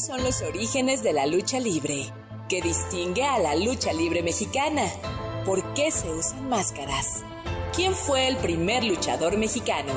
[0.00, 2.06] ¿Cuáles son los orígenes de la lucha libre?
[2.48, 4.84] ¿Qué distingue a la lucha libre mexicana?
[5.44, 7.22] ¿Por qué se usan máscaras?
[7.74, 9.92] ¿Quién fue el primer luchador mexicano?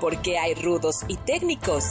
[0.00, 1.84] ¿Por qué hay rudos y técnicos?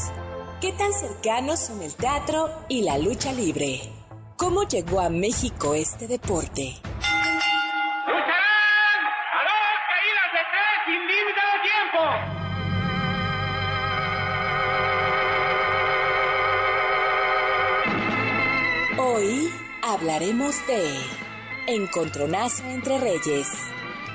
[0.60, 3.82] ¿Qué tan cercanos son el teatro y la lucha libre?
[4.38, 6.76] ¿Cómo llegó a México este deporte?
[19.92, 20.96] Hablaremos de
[21.68, 23.48] Encontronazo entre Reyes,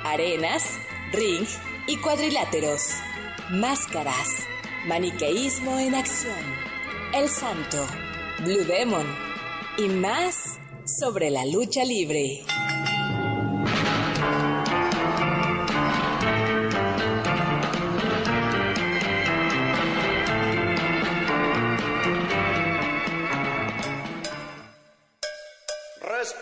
[0.05, 0.65] Arenas,
[1.13, 1.47] ring
[1.87, 2.89] y cuadriláteros,
[3.51, 4.29] máscaras,
[4.87, 6.35] maniqueísmo en acción,
[7.15, 7.87] el santo,
[8.43, 9.07] Blue Demon
[9.77, 12.43] y más sobre la lucha libre.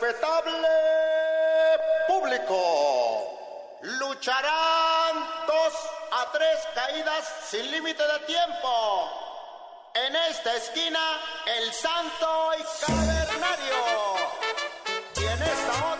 [0.04, 0.68] Respetable
[2.06, 5.14] público lucharán
[5.46, 5.72] dos
[6.12, 9.10] a tres caídas sin límite de tiempo.
[9.94, 11.00] En esta esquina,
[11.46, 13.76] el Santo y Cavernario.
[15.16, 15.93] Y en esta.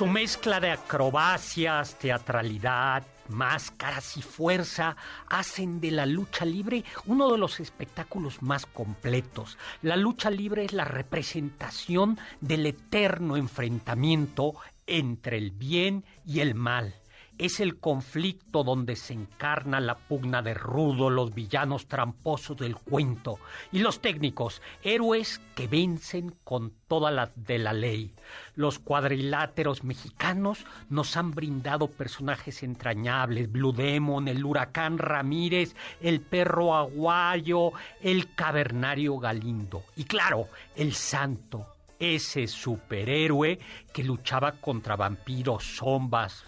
[0.00, 4.96] Su mezcla de acrobacias, teatralidad, máscaras y fuerza
[5.28, 9.58] hacen de la lucha libre uno de los espectáculos más completos.
[9.82, 14.54] La lucha libre es la representación del eterno enfrentamiento
[14.86, 16.94] entre el bien y el mal.
[17.40, 23.38] Es el conflicto donde se encarna la pugna de Rudo, los villanos tramposos del cuento,
[23.72, 28.12] y los técnicos, héroes que vencen con toda la de la ley.
[28.56, 36.74] Los cuadriláteros mexicanos nos han brindado personajes entrañables, Blue Demon, el huracán Ramírez, el perro
[36.76, 41.66] aguayo, el cavernario Galindo, y claro, el santo,
[42.00, 43.60] ese superhéroe
[43.92, 46.44] que luchaba contra vampiros, zombas,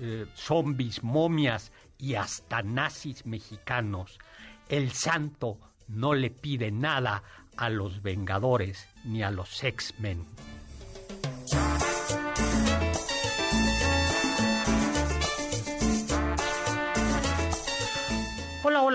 [0.00, 0.26] eh,
[1.02, 4.18] momias y hasta nazis mexicanos.
[4.68, 5.58] El santo
[5.88, 7.22] no le pide nada
[7.56, 10.24] a los Vengadores ni a los X-Men.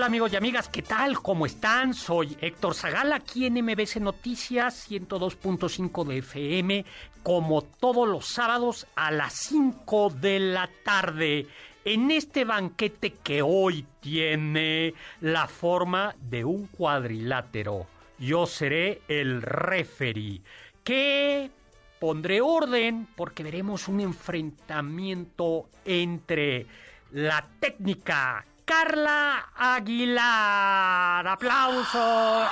[0.04, 1.22] Amigos y amigas, ¿qué tal?
[1.22, 1.94] ¿Cómo están?
[1.94, 6.84] Soy Héctor Zagala, aquí en MBC Noticias 102.5 de FM,
[7.22, 11.46] como todos los sábados a las 5 de la tarde,
[11.86, 17.86] en este banquete que hoy tiene la forma de un cuadrilátero.
[18.18, 20.42] Yo seré el referee,
[20.84, 21.50] que
[21.98, 26.66] pondré orden porque veremos un enfrentamiento entre
[27.10, 31.26] la técnica Carla Aguilar.
[31.26, 32.48] Aplausos.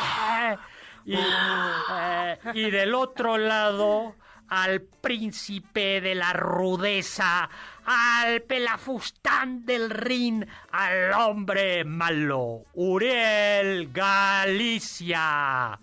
[1.05, 4.15] Y, eh, y, del otro lado,
[4.49, 7.49] al príncipe de la rudeza,
[7.85, 15.79] al pelafustán del Rin, al hombre malo, Uriel Galicia.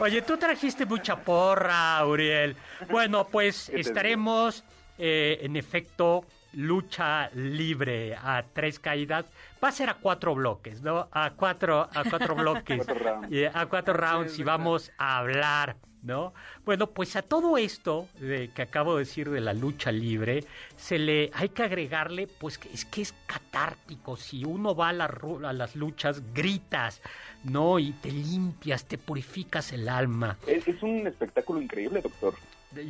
[0.00, 2.56] Oye, tú trajiste mucha porra, Uriel.
[2.90, 4.64] Bueno, pues estaremos
[5.04, 9.24] eh, en efecto, lucha libre a tres caídas,
[9.62, 11.08] va a ser a cuatro bloques, ¿no?
[11.10, 12.86] A cuatro, a cuatro bloques,
[13.52, 15.74] a cuatro rounds y vamos a hablar,
[16.04, 16.34] ¿no?
[16.64, 20.44] Bueno, pues a todo esto de, que acabo de decir de la lucha libre,
[20.76, 24.16] se le hay que agregarle, pues que es que es catártico.
[24.16, 27.02] Si uno va a, a las luchas, gritas,
[27.42, 27.80] ¿no?
[27.80, 30.38] Y te limpias, te purificas el alma.
[30.46, 32.34] Es, es un espectáculo increíble, doctor.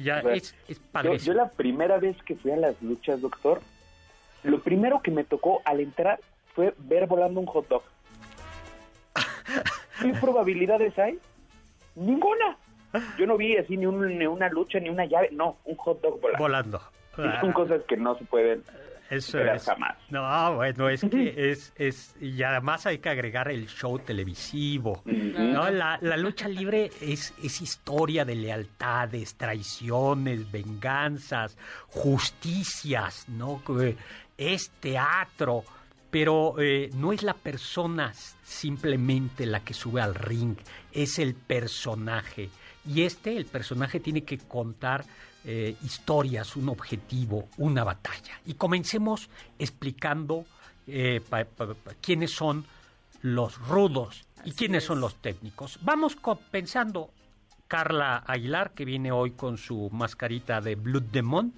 [0.03, 3.61] Ya, es, es yo, yo, la primera vez que fui a las luchas, doctor,
[4.43, 6.21] lo primero que me tocó al entrar
[6.55, 7.83] fue ver volando un hot dog.
[10.01, 11.19] ¿Qué probabilidades hay?
[11.95, 12.57] Ninguna.
[13.19, 16.01] Yo no vi así ni, un, ni, una lucha ni una llave, no, un hot
[16.01, 16.39] dog volando.
[16.39, 16.81] Volando.
[17.41, 18.63] son cosas que no se pueden
[19.13, 19.65] Eso Pero es.
[19.65, 19.97] jamás.
[20.09, 25.03] No, bueno, es que es, es, y además hay que agregar el show televisivo.
[25.05, 25.69] ¿no?
[25.71, 33.63] La, la lucha libre es, es historia de lealtades, traiciones, venganzas, justicias, ¿no?
[34.39, 35.65] Es teatro,
[36.11, 40.57] pero eh, no es la persona simplemente la que sube al ring,
[40.91, 42.49] es el personaje.
[42.87, 45.05] Y este, el personaje, tiene que contar
[45.45, 48.41] eh, historias, un objetivo, una batalla.
[48.47, 49.29] Y comencemos
[49.59, 50.45] explicando
[50.87, 52.65] eh, pa- pa- pa- quiénes son
[53.23, 55.79] los rudos y quiénes son los técnicos.
[55.83, 56.17] Vamos
[56.51, 57.11] pensando,
[57.73, 61.55] Carla Aguilar, que viene hoy con su mascarita de Blood Demon.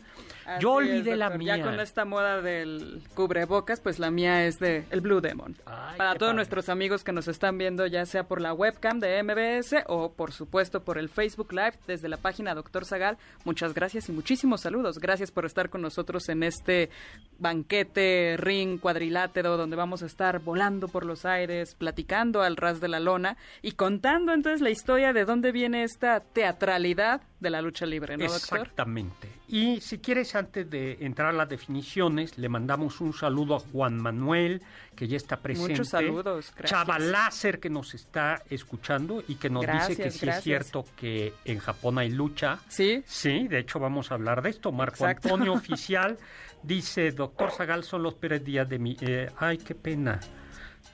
[0.47, 1.57] Así Yo es, olvidé la mía.
[1.57, 5.57] Ya con esta moda del cubrebocas, pues la mía es de el Blue Demon.
[5.65, 6.35] Ay, Para todos padre.
[6.35, 10.33] nuestros amigos que nos están viendo, ya sea por la webcam de MBS o por
[10.33, 14.99] supuesto por el Facebook Live desde la página Doctor Zagal, muchas gracias y muchísimos saludos.
[14.99, 16.91] Gracias por estar con nosotros en este
[17.39, 22.89] banquete, ring, cuadrilátero, donde vamos a estar volando por los aires, platicando al ras de
[22.89, 27.87] la lona y contando entonces la historia de dónde viene esta teatralidad de la lucha
[27.87, 28.61] libre, ¿no, doctor?
[28.61, 29.29] Exactamente.
[29.49, 33.97] Y si quieres, antes de entrar a las definiciones, le mandamos un saludo a Juan
[33.97, 34.63] Manuel,
[34.95, 35.73] que ya está presente.
[35.73, 36.71] Muchos saludos, gracias.
[36.71, 41.33] Chava Láser, que nos está escuchando y que nos dice que sí es cierto que
[41.45, 42.59] en Japón hay lucha.
[42.69, 44.73] Sí, Sí, de hecho vamos a hablar de esto.
[44.73, 45.29] Marco Exacto.
[45.29, 46.19] Antonio Oficial
[46.63, 48.97] dice, doctor Zagal, son los peores días de mi...
[49.01, 50.21] eh, ay, qué pena.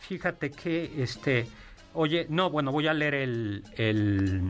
[0.01, 1.47] Fíjate que, este...
[1.93, 3.65] Oye, no, bueno, voy a leer el...
[3.77, 4.43] el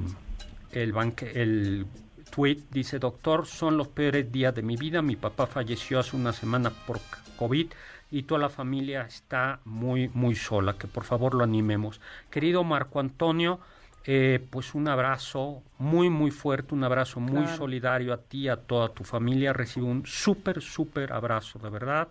[0.73, 1.87] el, banque, el
[2.31, 5.03] tweet dice, doctor, son los peores días de mi vida.
[5.03, 7.01] Mi papá falleció hace una semana por
[7.37, 7.67] COVID
[8.13, 10.75] y toda la familia está muy, muy sola.
[10.79, 12.01] Que por favor lo animemos.
[12.31, 13.61] Querido Marco Antonio,
[14.05, 17.57] eh, pues un abrazo muy, muy fuerte, un abrazo muy Claro.
[17.57, 19.53] solidario a ti, a toda tu familia.
[19.53, 22.09] Recibe un súper, súper abrazo, de verdad.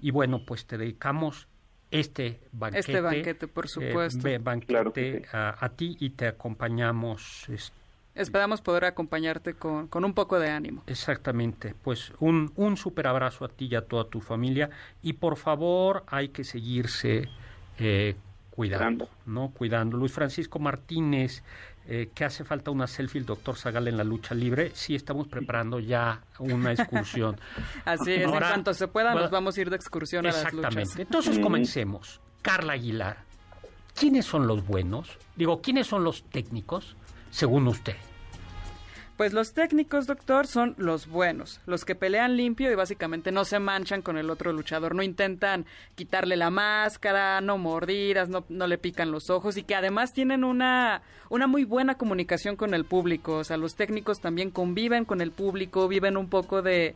[0.00, 1.46] Y bueno, pues te dedicamos
[1.90, 2.78] este banquete.
[2.78, 4.22] Este banquete, por eh, supuesto.
[4.22, 5.26] be- banquete Claro que sí.
[5.32, 7.48] a, a ti y te acompañamos.
[7.48, 7.79] este,
[8.14, 10.82] Esperamos poder acompañarte con, con un poco de ánimo.
[10.86, 14.68] Exactamente, pues un, un super abrazo a ti y a toda tu familia
[15.02, 17.28] y por favor hay que seguirse
[17.78, 18.16] eh,
[18.50, 19.08] cuidando, Cuidando.
[19.26, 19.50] ¿no?
[19.50, 19.96] Cuidando.
[19.96, 21.42] Luis Francisco Martínez,
[21.86, 25.28] eh, que hace falta una selfie el doctor Zagal en la lucha libre, sí estamos
[25.28, 27.40] preparando ya una excursión.
[27.84, 30.28] Así es, Ahora, en cuanto se pueda bueno, nos vamos a ir de excursión a
[30.28, 30.80] las Exactamente.
[30.80, 30.98] luchas.
[30.98, 32.20] Entonces comencemos.
[32.42, 33.18] Carla Aguilar,
[33.94, 35.18] ¿quiénes son los buenos?
[35.36, 36.96] Digo, ¿quiénes son los técnicos,
[37.30, 37.96] según usted?
[39.20, 43.58] Pues los técnicos, doctor, son los buenos, los que pelean limpio y básicamente no se
[43.58, 48.78] manchan con el otro luchador, no intentan quitarle la máscara, no mordidas, no, no le
[48.78, 53.36] pican los ojos y que además tienen una, una muy buena comunicación con el público.
[53.36, 56.94] O sea, los técnicos también conviven con el público, viven un poco de,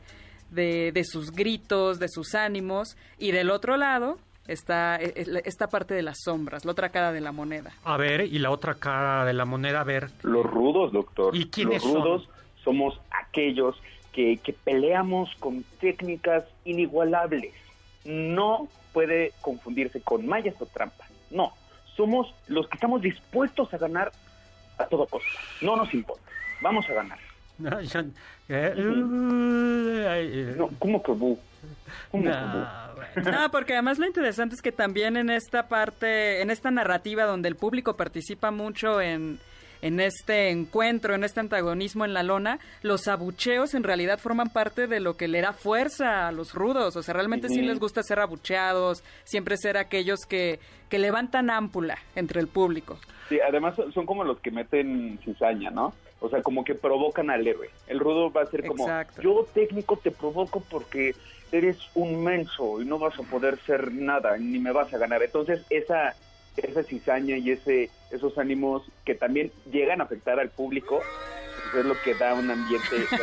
[0.50, 4.16] de, de sus gritos, de sus ánimos y del otro lado
[4.46, 7.72] está eh, eh, esta parte de las sombras, la otra cara de la moneda.
[7.84, 11.34] A ver, y la otra cara de la moneda, a ver, Los rudos, doctor.
[11.34, 12.02] ¿Y quiénes Los son?
[12.02, 12.28] rudos
[12.62, 13.76] somos aquellos
[14.12, 17.52] que, que peleamos con técnicas inigualables.
[18.04, 21.08] No puede confundirse con mallas o trampas.
[21.30, 21.52] No,
[21.96, 24.12] somos los que estamos dispuestos a ganar
[24.78, 25.28] a todo costo.
[25.60, 26.22] No nos importa.
[26.60, 27.18] Vamos a ganar.
[27.56, 27.70] No,
[28.48, 31.12] eh, uh, ay, eh, No, ¿Cómo que
[32.12, 33.30] no, bueno.
[33.30, 37.48] No, porque además lo interesante es que también en esta parte, en esta narrativa donde
[37.48, 39.38] el público participa mucho en,
[39.82, 44.86] en este encuentro, en este antagonismo en la lona, los abucheos en realidad forman parte
[44.86, 46.96] de lo que le da fuerza a los rudos.
[46.96, 51.98] O sea, realmente sí les gusta ser abucheados, siempre ser aquellos que, que levantan ámpula
[52.16, 52.98] entre el público.
[53.28, 55.94] Sí, además son como los que meten cizaña, ¿no?
[56.24, 57.68] O sea, como que provocan al héroe.
[57.86, 59.20] El rudo va a ser como, Exacto.
[59.20, 61.14] yo técnico te provoco porque
[61.52, 65.22] eres un menso y no vas a poder ser nada, ni me vas a ganar.
[65.22, 66.14] Entonces, esa
[66.56, 71.00] esa cizaña y ese esos ánimos que también llegan a afectar al público,
[71.72, 73.06] pues es lo que da un ambiente...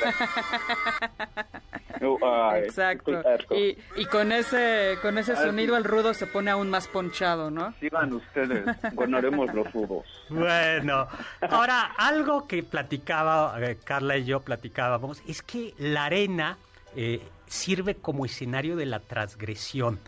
[2.04, 3.12] Oh, ay, Exacto.
[3.52, 5.78] Y, y con ese, con ese Ah, sonido sí.
[5.78, 7.76] el rudo se pone aún más ponchado, ¿no?
[7.80, 10.06] Sigan ustedes, ganaremos los rudos.
[10.30, 11.08] Bueno,
[11.48, 16.58] ahora algo que platicaba eh, Carla y yo platicábamos es que la arena
[16.96, 20.00] eh, sirve como escenario de la transgresión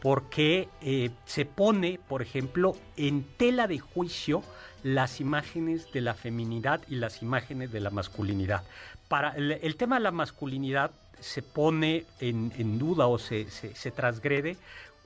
[0.00, 4.44] porque eh, se pone, por ejemplo, en tela de juicio
[4.82, 8.62] las imágenes de la feminidad y las imágenes de la masculinidad.
[9.08, 13.74] Para el, el tema de la masculinidad se pone en, en duda o se, se,
[13.74, 14.56] se transgrede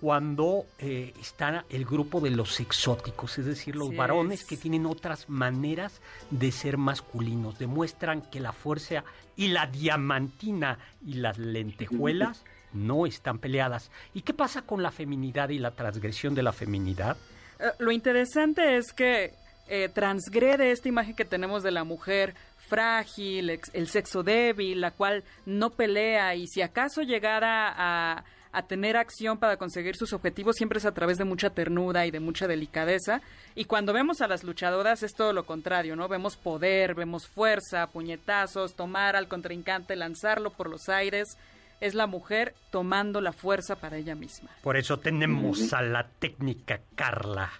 [0.00, 4.46] cuando eh, está el grupo de los exóticos, es decir, los varones es.
[4.46, 6.00] que tienen otras maneras
[6.30, 9.04] de ser masculinos, demuestran que la fuerza
[9.36, 13.90] y la diamantina y las lentejuelas no están peleadas.
[14.12, 17.16] ¿Y qué pasa con la feminidad y la transgresión de la feminidad?
[17.58, 19.32] Eh, lo interesante es que
[19.68, 22.34] eh, transgrede esta imagen que tenemos de la mujer
[22.68, 28.96] frágil, el sexo débil, la cual no pelea y si acaso llegara a, a tener
[28.96, 32.46] acción para conseguir sus objetivos siempre es a través de mucha ternura y de mucha
[32.46, 33.20] delicadeza.
[33.54, 36.08] Y cuando vemos a las luchadoras es todo lo contrario, ¿no?
[36.08, 41.36] Vemos poder, vemos fuerza, puñetazos, tomar al contrincante, lanzarlo por los aires.
[41.80, 44.50] Es la mujer tomando la fuerza para ella misma.
[44.62, 47.50] Por eso tenemos a la técnica Carla.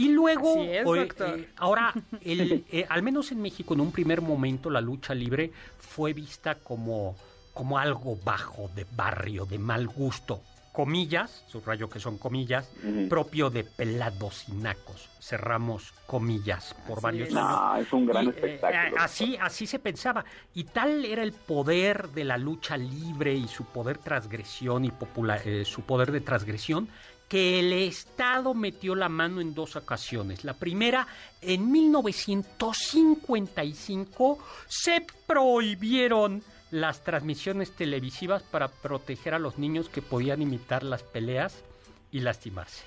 [0.00, 1.92] Y luego, eh, ahora,
[2.22, 6.54] el, eh, al menos en México, en un primer momento, la lucha libre fue vista
[6.54, 7.16] como
[7.52, 10.40] como algo bajo, de barrio, de mal gusto.
[10.72, 12.70] Comillas, subrayo que son comillas,
[13.10, 15.10] propio de pelados y nacos.
[15.20, 17.42] Cerramos comillas por varios años.
[17.44, 18.96] Ah, es un gran eh, espectáculo.
[18.98, 20.24] así, así se pensaba.
[20.54, 25.42] Y tal era el poder de la lucha libre y su poder transgresión y popular,
[25.44, 26.88] eh, su poder de transgresión
[27.30, 30.44] que el Estado metió la mano en dos ocasiones.
[30.44, 31.06] La primera,
[31.40, 40.82] en 1955, se prohibieron las transmisiones televisivas para proteger a los niños que podían imitar
[40.82, 41.62] las peleas
[42.10, 42.82] y lastimarse.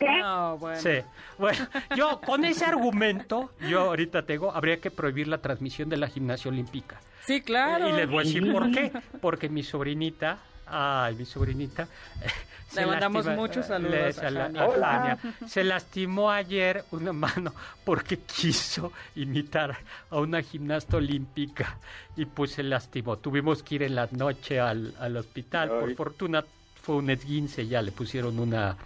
[0.00, 0.80] No, bueno.
[0.80, 1.04] Sí.
[1.38, 6.08] Bueno, yo con ese argumento, yo ahorita tengo, habría que prohibir la transmisión de la
[6.08, 7.00] gimnasia olímpica.
[7.24, 7.88] Sí, claro.
[7.88, 8.90] Y les voy a decir por qué.
[9.20, 11.88] Porque mi sobrinita, ay, mi sobrinita,
[12.74, 17.52] le mandamos muchos saludos a, Se lastimó ayer una mano
[17.84, 19.76] porque quiso imitar
[20.10, 21.78] a una gimnasta olímpica
[22.16, 23.18] y pues se lastimó.
[23.18, 25.68] Tuvimos que ir en la noche al, hospital.
[25.68, 26.44] Por fortuna
[26.82, 28.76] fue un esguince, ya le pusieron una,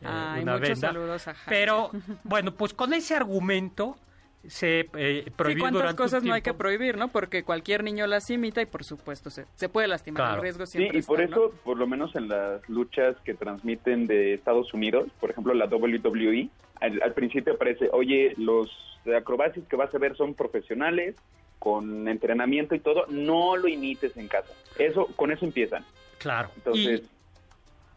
[0.00, 0.94] eh, una venda.
[1.46, 1.90] Pero
[2.24, 3.96] bueno, pues con ese argumento
[4.46, 7.08] se eh, prohibió sí, ¿cuántas cosas no hay que prohibir, no?
[7.08, 10.36] Porque cualquier niño las imita y por supuesto se, se puede lastimar.
[10.36, 14.06] El riesgo siempre Sí, y por eso, por lo menos en las luchas que transmiten
[14.06, 16.48] de Estados Unidos, por ejemplo la WWE,
[16.80, 18.70] al, principio aparece, oye, los
[19.14, 21.14] acrobacias que vas a ver son profesionales,
[21.58, 24.52] con entrenamiento y todo, no lo imites en casa.
[24.78, 25.84] Eso, con eso empiezan.
[26.18, 26.50] Claro.
[26.56, 27.02] Entonces...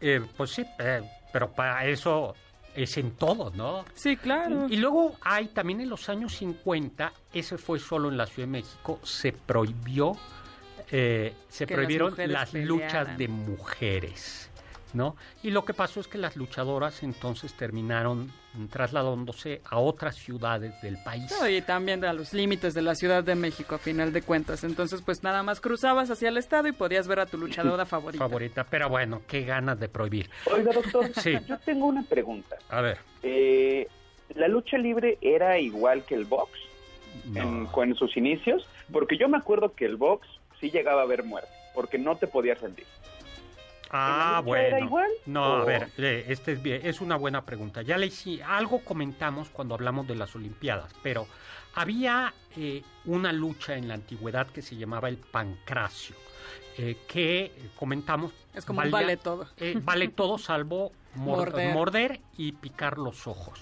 [0.00, 1.00] Eh, pues sí, eh,
[1.32, 2.34] pero para eso
[2.74, 3.84] es en todo, ¿no?
[3.94, 4.66] Sí, claro.
[4.68, 8.52] Y luego hay también en los años 50, ese fue solo en la Ciudad de
[8.52, 10.16] México, se prohibió,
[10.90, 14.50] eh, se prohibieron las, luchas de mujeres.
[14.94, 15.16] ¿No?
[15.42, 18.30] Y lo que pasó es que las luchadoras entonces terminaron
[18.70, 21.32] trasladándose a otras ciudades del país.
[21.50, 24.62] y también a los límites de la Ciudad de México, a final de cuentas.
[24.64, 28.24] Entonces, pues nada más cruzabas hacia el estado y podías ver a tu luchadora favorita.
[28.24, 30.30] Favorita, pero bueno, qué ganas de prohibir.
[30.52, 31.36] Oiga, doctor, sí.
[31.46, 32.56] yo tengo una pregunta.
[32.68, 32.98] A ver.
[33.22, 33.88] Eh,
[34.36, 36.50] ¿La lucha libre era igual que el box
[37.34, 38.66] en, en sus inicios?
[38.92, 40.26] Porque yo me acuerdo que el box
[40.60, 42.86] sí llegaba a haber muerte, porque no te podías rendir.
[43.96, 44.90] Ah, bueno.
[45.26, 47.82] No, a ver, este es, bien, es una buena pregunta.
[47.82, 51.28] Ya le hice, algo comentamos cuando hablamos de las Olimpiadas, pero
[51.74, 56.16] había eh, una lucha en la antigüedad que se llamaba el pancracio,
[56.76, 58.32] eh, que comentamos.
[58.52, 59.46] Es como vale todo.
[59.58, 62.20] Eh, vale todo salvo morder.
[62.36, 63.60] y picar los ojos.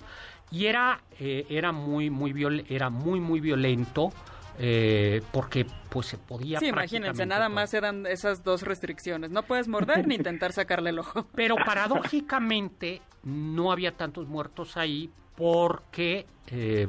[0.50, 4.12] Y era, era, muy, muy viol era muy, muy violento
[4.58, 9.68] eh, porque pues se podía sí imagínense nada más eran esas dos restricciones no puedes
[9.68, 16.88] morder ni intentar sacarle el ojo pero paradójicamente no había tantos muertos ahí porque eh,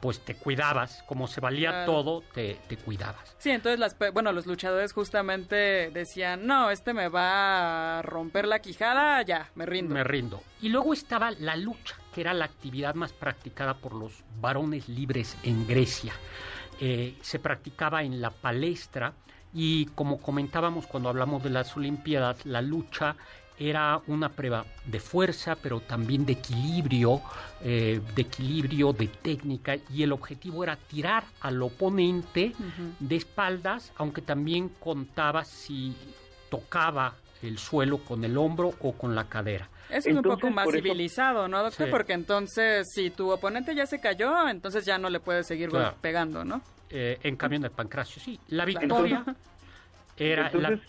[0.00, 3.34] pues te cuidabas, como se valía todo, te, te, cuidabas.
[3.38, 8.60] Sí, entonces las, bueno, los luchadores justamente decían, no, este me va a romper la
[8.60, 9.94] quijada, ya, me rindo.
[9.94, 10.42] Me rindo.
[10.60, 15.36] Y luego estaba la lucha, que era la actividad más practicada por los varones libres
[15.42, 16.12] en Grecia.
[16.80, 19.12] Eh, se practicaba en la palestra
[19.52, 23.16] y como comentábamos cuando hablamos de las Olimpiadas, la lucha
[23.58, 27.20] era una prueba de fuerza, pero también de equilibrio,
[27.62, 32.52] eh, de equilibrio, de técnica, y el objetivo era tirar al oponente
[33.00, 35.96] de espaldas, aunque también contaba si
[36.50, 39.68] tocaba el suelo con el hombro o con la cadera.
[39.90, 41.90] Es un poco más civilizado, ¿no, doctor?
[41.90, 46.44] Porque entonces, si tu oponente ya se cayó, entonces ya no le puedes seguir pegando,
[46.44, 46.60] ¿no?
[46.90, 48.38] Eh, en cambio, en el pancracio, sí.
[48.48, 49.24] La victoria
[50.16, 50.50] era...
[50.52, 50.80] Entonces,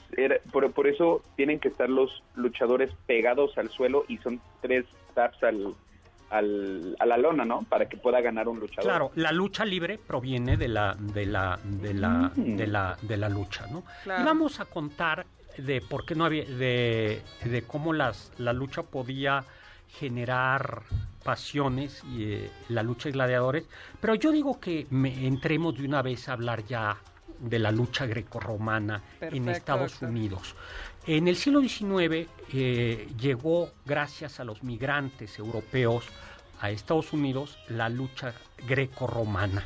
[0.52, 5.76] por, eso tienen que estar los luchadores pegados al suelo y son tres taps al,
[6.30, 7.64] al, a la lona, ¿no?
[7.64, 8.90] Para que pueda ganar un luchador.
[8.90, 12.56] Claro, la lucha libre proviene de la de la de la mm.
[12.56, 13.84] de la de la lucha, ¿no?
[14.06, 15.26] Y vamos a contar
[15.58, 19.46] de por qué no había, de, de cómo las, la lucha podía
[19.90, 20.84] generar
[21.24, 23.66] pasiones y eh, la lucha de gladiadores,
[24.00, 26.98] pero yo digo que me, entremos de una vez a hablar ya
[27.40, 30.56] de la lucha grecorromana en Estados Unidos.
[31.08, 36.06] En el siglo XIX eh, llegó, gracias a los migrantes europeos
[36.60, 38.34] a Estados Unidos, la lucha
[38.68, 39.66] greco-romana.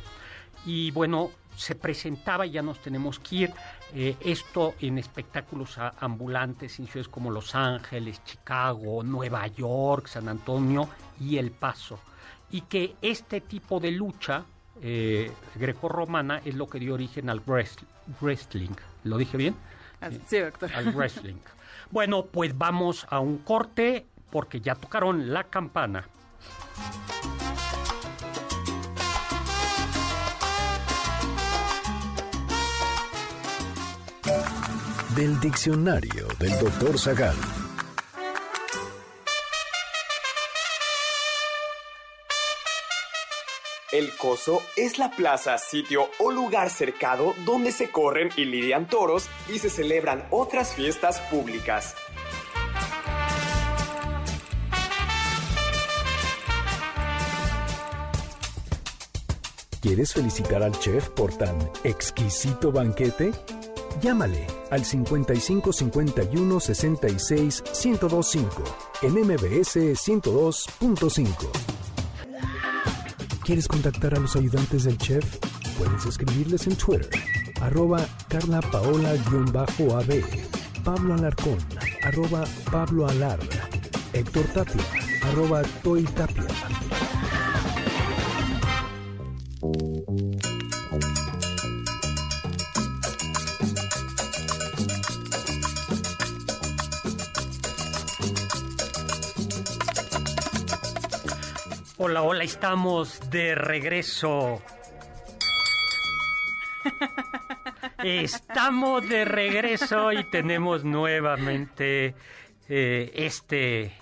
[0.64, 3.54] Y bueno, se presentaba, ya nos tenemos que ir,
[3.94, 10.88] eh, esto en espectáculos ambulantes en ciudades como Los Ángeles, Chicago, Nueva York, San Antonio
[11.20, 11.98] y El Paso.
[12.50, 14.44] Y que este tipo de lucha
[14.82, 18.74] eh, greco-romana es lo que dio origen al wrestling.
[19.04, 19.54] ¿Lo dije bien?
[20.00, 20.70] Ah, sí, doctor.
[20.74, 21.36] Al wrestling.
[21.90, 26.08] Bueno, pues vamos a un corte porque ya tocaron la campana.
[35.16, 37.36] Del diccionario del doctor Zagal.
[43.92, 49.28] El coso es la plaza, sitio o lugar cercado donde se corren y lidian toros
[49.48, 51.94] y se celebran otras fiestas públicas.
[59.80, 63.32] ¿Quieres felicitar al chef por tan exquisito banquete?
[64.02, 68.64] Llámale al 55 51 66 1025
[69.02, 71.74] en MBS 102.5.
[73.44, 75.38] ¿Quieres contactar a los ayudantes del chef?
[75.78, 77.08] Puedes escribirles en Twitter,
[77.60, 80.24] arroba Carla Paola-AB,
[80.82, 81.58] Pablo Alarcón,
[82.02, 83.38] arroba Pablo Alar,
[84.12, 84.82] Héctor Tapia,
[85.22, 86.46] arroba Toy Tapia.
[102.06, 104.60] Hola, hola, estamos de regreso.
[108.04, 112.14] Estamos de regreso y tenemos nuevamente
[112.68, 113.94] eh, este...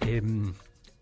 [0.00, 0.54] Em,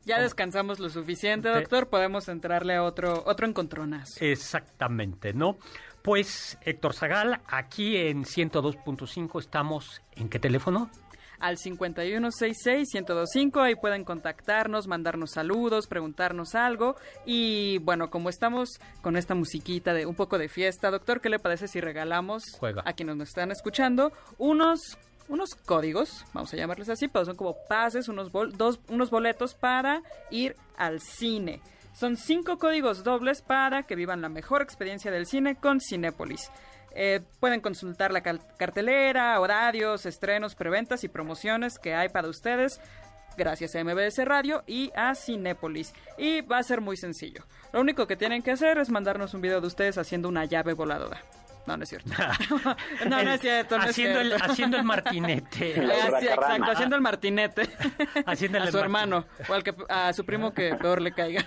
[0.04, 1.88] ya descansamos lo suficiente, doctor.
[1.88, 4.18] Podemos entrarle a otro, otro encontronazo.
[4.18, 5.58] Exactamente, ¿no?
[6.02, 10.02] Pues, Héctor Zagal, aquí en 102.5 estamos...
[10.16, 10.90] ¿En qué teléfono?
[11.42, 13.60] Al 5166-1025.
[13.60, 16.96] Ahí pueden contactarnos, mandarnos saludos, preguntarnos algo.
[17.26, 21.38] Y bueno, como estamos con esta musiquita de un poco de fiesta, doctor, ¿qué le
[21.38, 22.44] parece si regalamos
[22.84, 24.96] a quienes nos están escuchando unos
[25.28, 30.02] unos códigos, vamos a llamarles así, pero son como pases, unos, dos, unos boletos para
[30.30, 31.60] ir al cine.
[31.94, 36.50] Son cinco códigos dobles para que vivan la mejor experiencia del cine con Cinépolis.
[36.94, 42.80] Eh, pueden consultar la cartelera, horarios, estrenos, preventas y promociones que hay para ustedes
[43.36, 45.92] gracias a MBS Radio y a Cinépolis.
[46.18, 47.44] Y va a ser muy sencillo.
[47.72, 50.74] Lo único que tienen que hacer es mandarnos un video de ustedes haciendo una llave
[50.74, 51.22] voladora.
[51.66, 52.10] No, no es cierto.
[53.08, 53.76] no, no es cierto.
[53.76, 55.78] haciendo, El, haciendo el martinete.
[55.78, 57.68] exacto, haciendo el martinete.
[58.26, 61.44] Haciendo a su hermano o al que, a su primo que peor le caiga.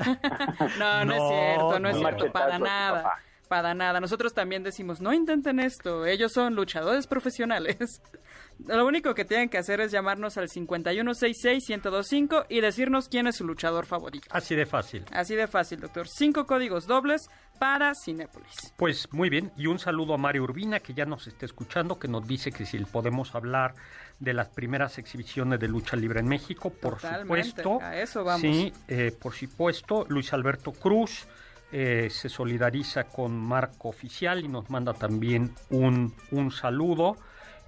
[0.80, 3.20] no, no, es cierto, no es cierto, para nada.
[3.56, 4.02] Para nada.
[4.02, 8.02] Nosotros también decimos, no intenten esto, ellos son luchadores profesionales.
[8.68, 13.46] Lo único que tienen que hacer es llamarnos al 5166-1025 y decirnos quién es su
[13.46, 14.28] luchador favorito.
[14.30, 15.06] Así de fácil.
[15.14, 16.10] Así de fácil, doctor.
[16.10, 18.74] Cinco códigos dobles para Cinépolis.
[18.76, 22.10] Pues muy bien, y un saludo a Mario Urbina que ya nos está escuchando, que
[22.10, 23.74] nos dice que si podemos hablar
[24.20, 27.80] de las primeras exhibiciones de lucha libre en México, por supuesto.
[27.82, 28.42] A eso vamos.
[28.42, 30.06] Sí, eh, por supuesto.
[30.10, 31.26] Luis Alberto Cruz
[31.72, 37.18] eh, se solidariza con Marco Oficial y nos manda también un, un saludo.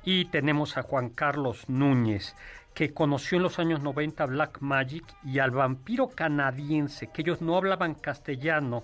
[0.03, 2.35] Y tenemos a Juan Carlos Núñez,
[2.73, 7.57] que conoció en los años 90 Black Magic y al vampiro canadiense, que ellos no
[7.57, 8.83] hablaban castellano,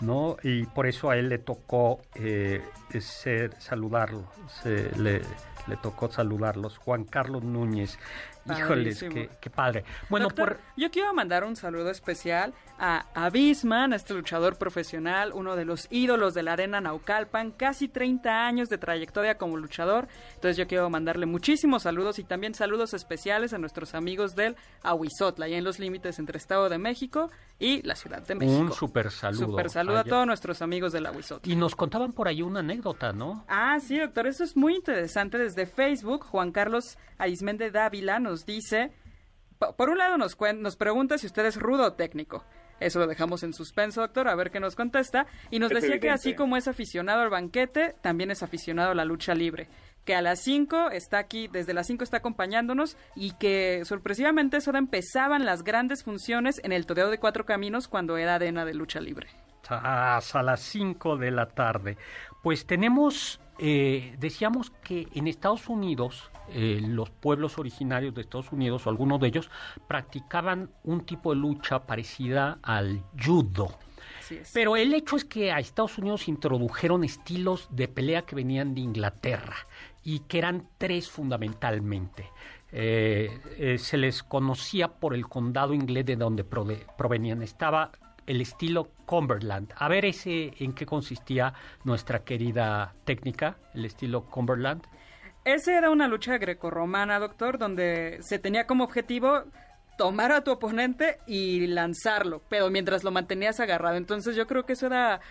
[0.00, 0.36] ¿no?
[0.42, 2.62] Y por eso a él le tocó eh,
[3.00, 4.30] ser, saludarlo,
[4.62, 5.22] se, le,
[5.68, 6.78] le tocó saludarlos.
[6.78, 7.98] Juan Carlos Núñez.
[8.56, 9.04] Híjoles,
[9.40, 9.84] qué, padre.
[10.08, 10.58] Bueno, por...
[10.76, 16.34] yo quiero mandar un saludo especial a Abisman, este luchador profesional, uno de los ídolos
[16.34, 20.08] de la arena Naucalpan, casi 30 años de trayectoria como luchador.
[20.34, 25.46] Entonces yo quiero mandarle muchísimos saludos y también saludos especiales a nuestros amigos del Ahuizotla,
[25.46, 28.60] ahí en los límites entre Estado de México y la Ciudad de México.
[28.60, 29.46] Un super saludo.
[29.46, 31.52] Super saludo a todos nuestros amigos del Ahuizotla.
[31.52, 33.44] Y nos contaban por ahí una anécdota, ¿no?
[33.48, 35.38] Ah, sí, doctor, eso es muy interesante.
[35.38, 38.92] Desde Facebook, Juan Carlos Arismende Dávila nos dice,
[39.76, 42.44] por un lado nos, nos pregunta si usted es rudo o técnico.
[42.80, 45.26] Eso lo dejamos en suspenso, doctor, a ver qué nos contesta.
[45.50, 49.04] Y nos decía que así como es aficionado al banquete, también es aficionado a la
[49.04, 49.68] lucha libre.
[50.04, 54.74] Que a las 5 está aquí, desde las 5 está acompañándonos y que sorpresivamente eso
[54.74, 59.00] empezaban las grandes funciones en el Toreo de Cuatro Caminos cuando era arena de lucha
[59.00, 59.28] libre.
[59.68, 61.98] Hasta las 5 de la tarde.
[62.42, 68.86] Pues tenemos, eh, decíamos que en Estados Unidos eh, los pueblos originarios de Estados Unidos,
[68.86, 69.50] o algunos de ellos,
[69.86, 73.78] practicaban un tipo de lucha parecida al judo.
[74.52, 78.82] Pero el hecho es que a Estados Unidos introdujeron estilos de pelea que venían de
[78.82, 79.56] Inglaterra
[80.04, 82.30] y que eran tres fundamentalmente.
[82.70, 87.42] Eh, eh, se les conocía por el condado inglés de donde provenían.
[87.42, 87.92] Estaba
[88.26, 89.72] el estilo Cumberland.
[89.76, 94.82] A ver ese en qué consistía nuestra querida técnica, el estilo Cumberland.
[95.48, 99.44] Ese era una lucha grecorromana, doctor, donde se tenía como objetivo
[99.96, 103.96] tomar a tu oponente y lanzarlo, pero mientras lo mantenías agarrado.
[103.96, 105.22] Entonces yo creo que eso era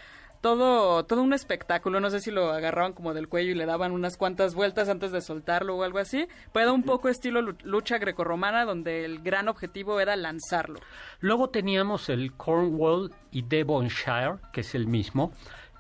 [0.42, 2.00] todo, todo un espectáculo.
[2.00, 5.12] No sé si lo agarraban como del cuello y le daban unas cuantas vueltas antes
[5.12, 6.28] de soltarlo o algo así.
[6.52, 10.80] Pero un poco estilo lucha grecorromana, donde el gran objetivo era lanzarlo.
[11.20, 15.32] Luego teníamos el Cornwall y Devonshire, que es el mismo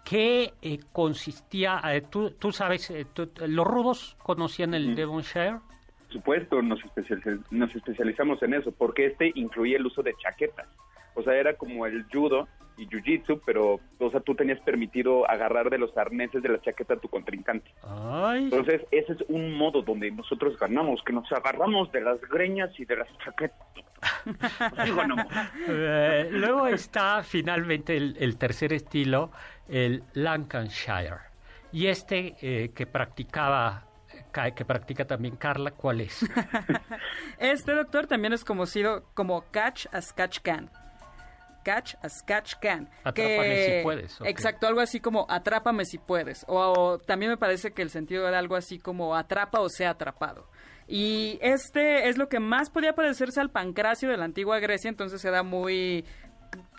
[0.07, 3.05] que eh, consistía, eh, tú, tú, sabes, eh,
[3.45, 5.57] los rudos conocían el Devonshire
[6.09, 6.79] supuesto, nos,
[7.51, 10.67] nos especializamos en eso, porque este incluía el uso de chaquetas.
[11.15, 15.69] O sea, era como el judo y jiu-jitsu, pero, o sea, tú tenías permitido agarrar
[15.69, 17.71] de los arneses de la chaqueta a tu contrincante.
[18.35, 22.85] Entonces, ese es un modo donde nosotros ganamos, que nos agarramos de las greñas y
[22.85, 23.57] de las chaquetas.
[25.69, 29.31] Eh, luego está finalmente el, tercer estilo,
[29.69, 31.27] el Lancashire.
[31.71, 33.87] Y este eh, que practicaba
[34.55, 36.19] que practica también Carla, ¿cuál es?
[37.39, 40.69] este doctor también es conocido como Catch as Catch Can.
[41.63, 42.89] Catch as Catch Can.
[43.03, 44.17] Atrápame si puedes.
[44.21, 46.45] Exacto, algo así como atrápame si puedes.
[46.47, 50.49] O, también me parece que el sentido era algo así como atrapa o sea atrapado.
[50.87, 55.19] Y este es lo que más podía parecerse al pancracio de la antigua Grecia, entonces
[55.19, 56.05] se da muy...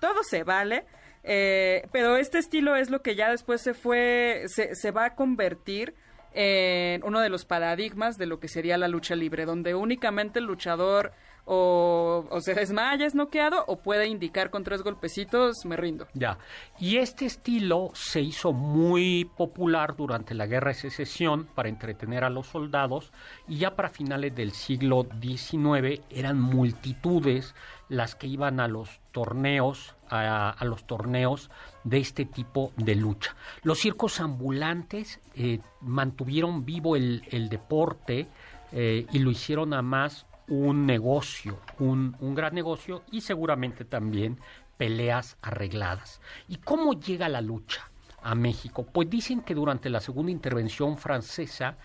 [0.00, 0.86] Todo se vale.
[1.24, 5.14] Eh, pero este estilo es lo que ya después se fue, se, se va a
[5.14, 5.94] convertir
[6.34, 10.44] en uno de los paradigmas de lo que sería la lucha libre, donde únicamente el
[10.44, 11.12] luchador
[11.50, 16.06] o, se desmaya, es noqueado, o puede indicar con tres golpecitos, me rindo.
[16.12, 16.38] Ya.
[16.78, 22.30] Y este estilo se hizo muy popular durante la Guerra de Secesión para entretener a
[22.30, 23.12] los soldados,
[23.48, 27.54] y ya para finales del siglo XIX eran multitudes
[27.88, 31.50] las que iban a los torneos, a, los torneos
[31.84, 33.34] de este tipo de lucha.
[33.62, 38.28] Los circos ambulantes eh, mantuvieron vivo el, deporte
[38.72, 44.38] eh, y lo hicieron a más un negocio, un, un gran negocio y seguramente también
[44.76, 46.20] peleas arregladas.
[46.48, 47.90] ¿Y cómo llega la lucha?
[48.20, 48.84] a México?
[48.84, 51.76] Pues dicen que durante la segunda intervención francesa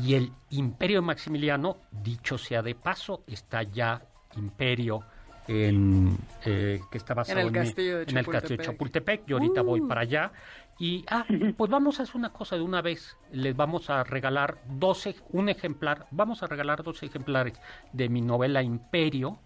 [0.00, 4.02] y el imperio de Maximiliano, dicho sea de paso, está ya
[4.36, 5.02] imperio
[5.48, 9.26] en, eh, que está basado en el, castillo de, Chapultepec.
[9.26, 9.88] Yo ahorita voy uh.
[9.88, 10.32] para allá.
[10.80, 11.26] Y, ah,
[11.58, 13.18] pues vamos a hacer una cosa de una vez.
[13.32, 17.60] Les vamos a regalar 12, un ejemplar, vamos a regalar dos ejemplares
[17.92, 19.38] de mi novela Imperio,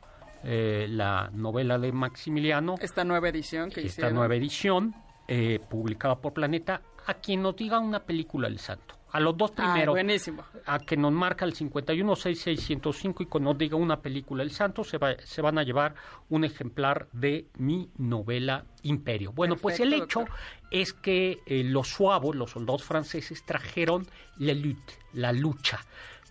[0.44, 2.77] eh, la novela de Maximiliano.
[2.81, 4.94] Esta nueva edición que Esta nueva edición,
[5.27, 9.53] eh, publicada por Planeta, a quien nos diga una película del santo a los dos
[9.53, 9.94] primeros.
[9.94, 10.42] buenísimo.
[10.66, 14.98] A que nos marca el 516-605 y cuando nos diga una película El Santo, se,
[14.98, 15.94] va, se van a llevar
[16.31, 19.31] un ejemplar de mi novela Imperio.
[19.31, 20.24] Bueno, pues el hecho
[20.68, 24.05] es que eh, los suavos, los soldados franceses, trajeron
[24.38, 25.79] la lutte, la lucha.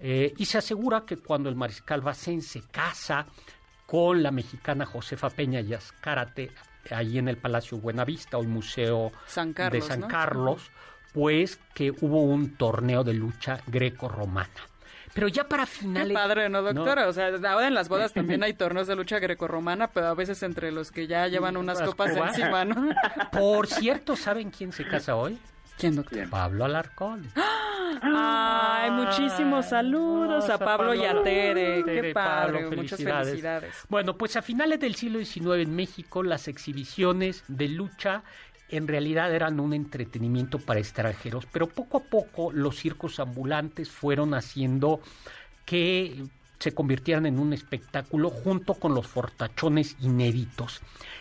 [0.01, 3.25] Eh, y se asegura que cuando el mariscal Bacén se casa
[3.85, 6.51] con la mexicana Josefa Peña y Azcárate,
[6.91, 9.13] ahí en el Palacio Buenavista, o el Museo
[9.71, 10.69] de San Carlos,
[11.13, 14.49] pues que hubo un torneo de lucha greco-romana.
[15.13, 16.07] Pero ya para finales...
[16.07, 17.07] Qué padre, ¿no, doctora?
[17.07, 20.41] O sea, ahora en las bodas también hay torneos de lucha greco-romana, pero a veces
[20.43, 22.89] entre los que ya llevan unas copas encima, ¿no?
[23.31, 25.37] Por cierto, ¿saben quién se casa hoy?
[25.77, 26.29] ¿Quién, doctor?
[26.29, 27.29] Pablo Alarcón.
[28.01, 31.83] Ay, muchísimos saludos a Pablo y a Tere.
[31.83, 33.75] Qué padre, muchas felicidades.
[33.87, 38.23] Bueno, pues a finales del siglo XIX en México, las exhibiciones de lucha
[38.75, 44.33] en realidad eran un entretenimiento para extranjeros, pero poco a poco los circos ambulantes fueron
[44.33, 45.01] haciendo
[45.65, 46.23] que
[46.59, 50.79] se convirtieran en un espectáculo junto con los fortachones inéditos.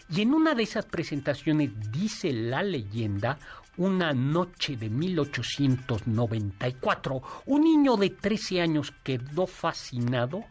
[0.09, 3.39] Y en una de esas presentaciones, dice la leyenda,
[3.77, 10.45] una noche de 1894, un niño de 13 años quedó fascinado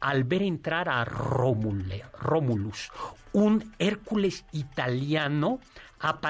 [0.00, 2.90] al ver entrar a Romulus,
[3.32, 5.60] un Hércules italiano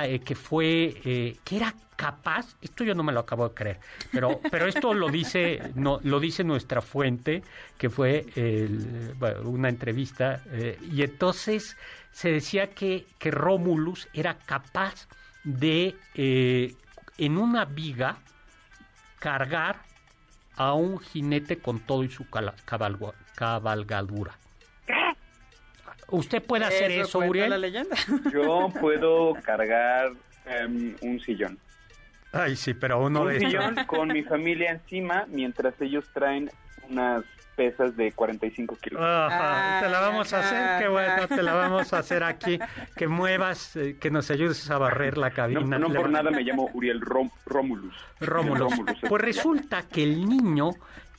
[0.02, 3.80] eh, que fue, eh, que era capaz, esto yo no me lo acabo de creer,
[4.10, 7.42] pero, pero esto lo dice, no, lo dice nuestra fuente,
[7.76, 8.24] que fue
[9.44, 11.76] una entrevista, eh, y entonces
[12.12, 15.08] se decía que, que Romulus era capaz
[15.44, 18.16] de, en una viga,
[19.18, 19.87] cargar
[20.58, 22.26] a un jinete con todo y su
[23.36, 24.36] cabalgadura.
[26.10, 27.50] ¿Usted puede hacer eso, Uriel?
[27.50, 27.96] la leyenda?
[28.32, 30.12] Yo puedo cargar
[30.46, 31.58] em, un sillón.
[32.32, 36.50] Ay, sí, pero uno un de sillón con mi familia encima mientras ellos traen
[36.88, 37.24] unas
[37.58, 39.02] pesas de 45 kilos.
[39.02, 42.56] Ajá, te la vamos a hacer, qué bueno, te la vamos a hacer aquí,
[42.96, 45.76] que muevas, eh, que nos ayudes a barrer la cabina.
[45.76, 47.96] No, por nada me llamo Uriel Rómulus.
[48.20, 48.74] Rómulus.
[49.08, 50.70] Pues resulta que el niño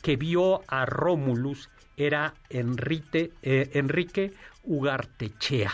[0.01, 4.31] que vio a Rómulus era Enrique, eh, Enrique
[4.63, 5.71] Ugartechea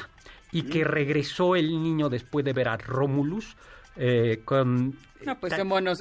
[0.51, 0.87] y que mm.
[0.87, 3.55] regresó el niño después de ver a Rómulus
[3.95, 4.93] eh, con...
[5.25, 5.53] No, pues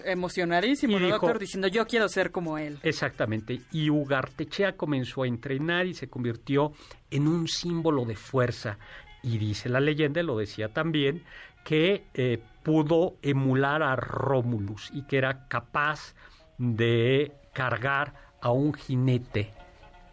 [0.04, 1.38] emocionadísimo, doctor?
[1.38, 2.78] Diciendo, yo quiero ser como él.
[2.83, 3.61] Exactamente.
[3.72, 6.72] Y Ugartechea comenzó a entrenar y se convirtió
[7.11, 8.78] en un símbolo de fuerza.
[9.22, 11.22] Y dice la leyenda, lo decía también,
[11.64, 16.14] que eh, pudo emular a Rómulus y que era capaz
[16.59, 19.52] de cargar a un jinete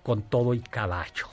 [0.03, 1.27] con todo y caballo.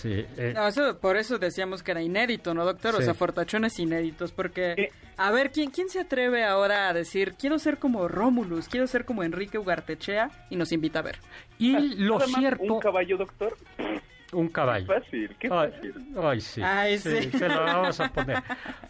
[0.00, 0.24] Sí.
[0.36, 0.54] Eh.
[1.00, 2.94] por eso decíamos que era inédito, ¿no, doctor?
[2.94, 4.92] O sea, fortachones inéditos, porque...
[5.16, 9.04] A ver, ¿quién, ¿quién se atreve ahora a decir, quiero ser como Rómulus, quiero ser
[9.04, 10.30] como Enrique Ugartechea?
[10.50, 11.18] Y nos invita a ver.
[11.58, 12.74] Y lo cierto...
[12.74, 13.56] ¿Un caballo, doctor?
[14.32, 14.86] Un caballo.
[14.86, 15.94] Qué fácil, qué fácil.
[16.22, 16.60] Ay, sí.
[16.62, 17.30] Ay, sí.
[17.30, 18.42] Se lo vamos a poner.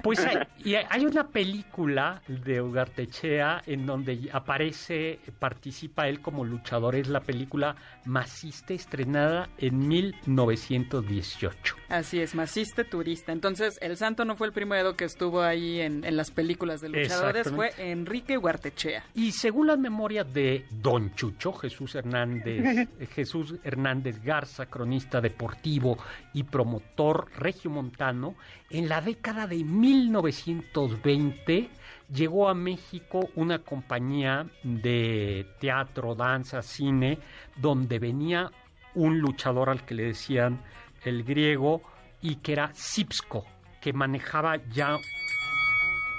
[0.02, 6.96] Pues hay, y hay una película de Ugartechea en donde aparece, participa él como luchador.
[6.96, 11.76] Es la película Maciste, estrenada en 1918.
[11.88, 13.32] Así es, Maciste Turista.
[13.32, 16.88] Entonces, el santo no fue el primero que estuvo ahí en, en las películas de
[16.88, 19.04] luchadores, fue Enrique Ugartechea.
[19.14, 25.98] Y según las memorias de Don Chucho, Jesús Hernández, Jesús Hernández Garza, cronista de deportivo
[26.34, 28.34] y promotor regiomontano,
[28.70, 31.70] en la década de 1920
[32.12, 37.18] llegó a México una compañía de teatro, danza, cine,
[37.56, 38.50] donde venía
[38.94, 40.60] un luchador al que le decían
[41.04, 41.82] el griego
[42.20, 43.44] y que era Sipsko,
[43.80, 44.96] que manejaba ya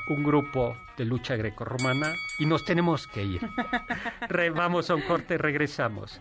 [0.10, 3.41] un grupo de lucha grecorromana y nos tenemos que ir.
[4.56, 6.19] vamos a un corte, regresamos.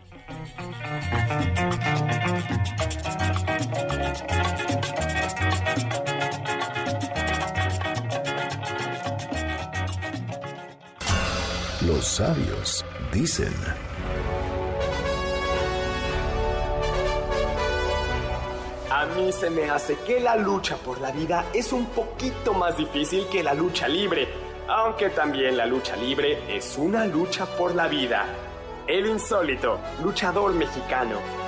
[11.86, 13.54] Los sabios dicen...
[19.08, 23.26] mí se me hace que la lucha por la vida es un poquito más difícil
[23.26, 24.28] que la lucha libre,
[24.68, 28.24] aunque también la lucha libre es una lucha por la vida.
[28.86, 31.47] El insólito, luchador mexicano.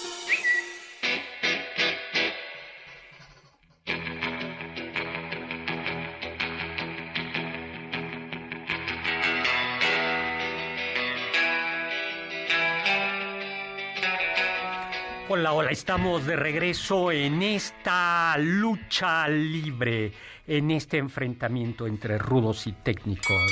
[15.51, 20.13] Hola, hola, estamos de regreso en esta lucha libre,
[20.47, 23.51] en este enfrentamiento entre rudos y técnicos,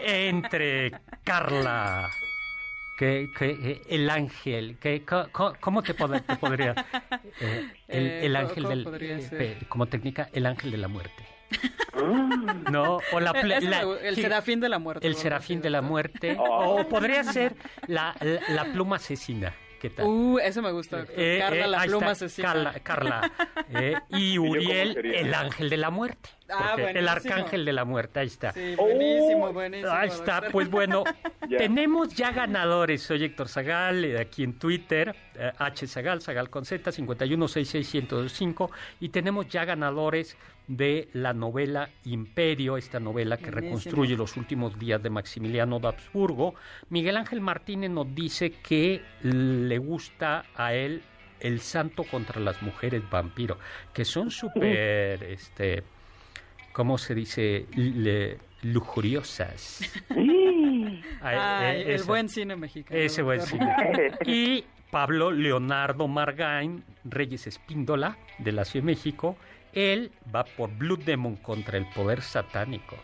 [0.00, 0.92] entre
[1.24, 2.08] Carla,
[2.96, 5.04] que, que el ángel, que,
[5.58, 6.86] ¿cómo te, podría...
[7.40, 9.28] Eh, el, eh, ángel del...
[9.32, 11.24] Eh, como técnica, el ángel de la muerte.
[12.70, 15.04] No, o la, el serafín de la muerte.
[15.04, 16.36] El serafín de la muerte.
[16.38, 17.56] O podría ser
[17.88, 18.14] la,
[18.50, 19.52] la pluma asesina.
[19.80, 20.06] ¿Qué tal?
[20.06, 21.06] Uh, eso me gusta.
[21.16, 23.32] Eh, Carla, eh, la pluma Carla, Carla
[23.70, 26.28] eh, y Uriel, el ángel de la muerte.
[26.52, 28.52] Ah, el arcángel de la muerte, ahí está.
[28.52, 29.90] Sí, buenísimo, buenísimo.
[29.90, 31.04] Ahí está, pues bueno,
[31.58, 33.02] tenemos ya ganadores.
[33.02, 35.14] Soy Héctor Zagal, aquí en Twitter,
[35.58, 40.36] H Zagal, Zagal con Z, 5166125, y tenemos ya ganadores
[40.70, 46.54] de la novela Imperio, esta novela que reconstruye los últimos días de Maximiliano de Habsburgo.
[46.90, 51.02] Miguel Ángel Martínez nos dice que le gusta a él
[51.40, 53.58] El Santo contra las Mujeres Vampiro,
[53.92, 55.82] que son súper, este,
[56.72, 57.66] ¿cómo se dice?
[58.62, 59.80] lujuriosas.
[61.22, 62.98] Eh, el buen cine mexicano.
[62.98, 63.74] Ese buen cine.
[64.26, 69.36] Y Pablo Leonardo Margain, Reyes Espíndola, de la Ciudad de México,
[69.74, 72.96] él va por Blue Demon contra el poder satánico.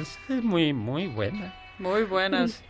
[0.00, 1.52] Es muy, muy buena.
[1.78, 2.62] Muy buenas.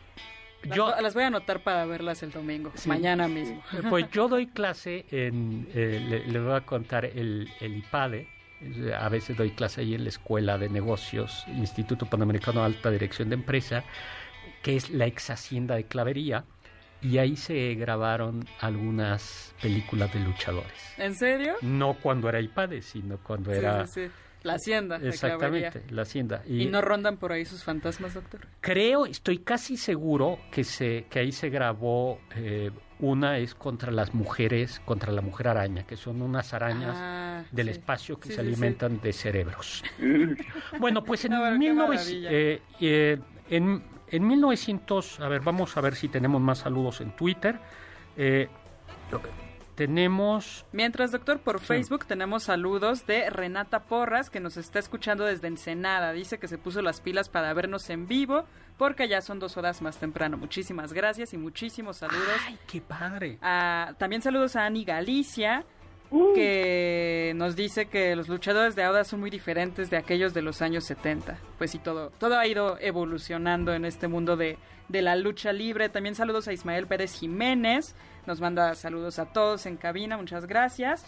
[0.63, 3.63] Las, Yo- vo- las voy a anotar para verlas el domingo, mañana mismo.
[3.91, 8.27] Pues yo doy clase en, eh, le, le voy a contar el, el IPADE.
[8.99, 13.29] A veces doy clase ahí en la Escuela de Negocios, Instituto Panamericano de Alta Dirección
[13.29, 13.85] de Empresa,
[14.63, 16.45] que es la ex hacienda de Clavería.
[17.01, 20.95] Y ahí se grabaron algunas películas de luchadores.
[20.97, 21.55] ¿En serio?
[21.63, 23.87] No cuando era IPADE, sino cuando Sí, era...
[23.87, 24.13] sí, sí.
[24.43, 24.97] La hacienda.
[25.03, 26.43] Exactamente, la hacienda.
[26.47, 28.41] ¿Y no rondan por ahí sus fantasmas, doctor?
[28.61, 32.71] Creo, estoy casi seguro que se que ahí se grabó eh,
[33.01, 37.67] una es contra las mujeres, contra la mujer araña, que son unas arañas Ah, del
[37.67, 37.73] sí.
[37.73, 39.83] espacio que Sí, se sí, alimentan de cerebros.
[40.79, 42.29] Bueno, pues en, bueno, qué 1900 maravilla.
[42.33, 43.19] eh, eh,
[43.51, 47.59] en, en 1900, a ver, vamos a ver si tenemos más saludos en Twitter.
[49.79, 55.47] Tenemos Mientras, doctor, por Facebook tenemos saludos de Renata Porras, que nos está escuchando desde
[55.47, 56.13] Ensenada.
[56.13, 58.45] Dice que se puso las pilas para vernos en vivo,
[58.77, 60.37] porque ya son dos horas más temprano.
[60.37, 62.27] Muchísimas gracias y muchísimos saludos.
[62.45, 63.39] ¡Ay, qué padre!
[63.41, 65.65] a- también saludos a Ani Galicia,
[66.35, 70.61] que nos dice que los luchadores de ahora son muy diferentes de aquellos de los
[70.61, 71.39] años 70.
[71.57, 75.89] Pues sí, todo, todo ha ido evolucionando en este mundo de, de la lucha libre.
[75.89, 77.95] También saludos a Ismael Pérez Jiménez,
[78.29, 81.05] nos manda saludos a todos en cabina, muchas gracias.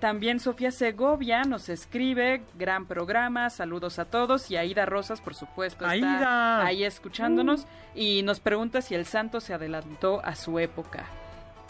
[0.00, 4.50] También Sofía Segovia nos escribe, gran programa, saludos a todos.
[4.50, 6.64] Y Aida Rosas, por supuesto, está ¡Aida!
[6.64, 7.66] ahí escuchándonos.
[7.94, 11.04] Y nos pregunta si el santo se adelantó a su época.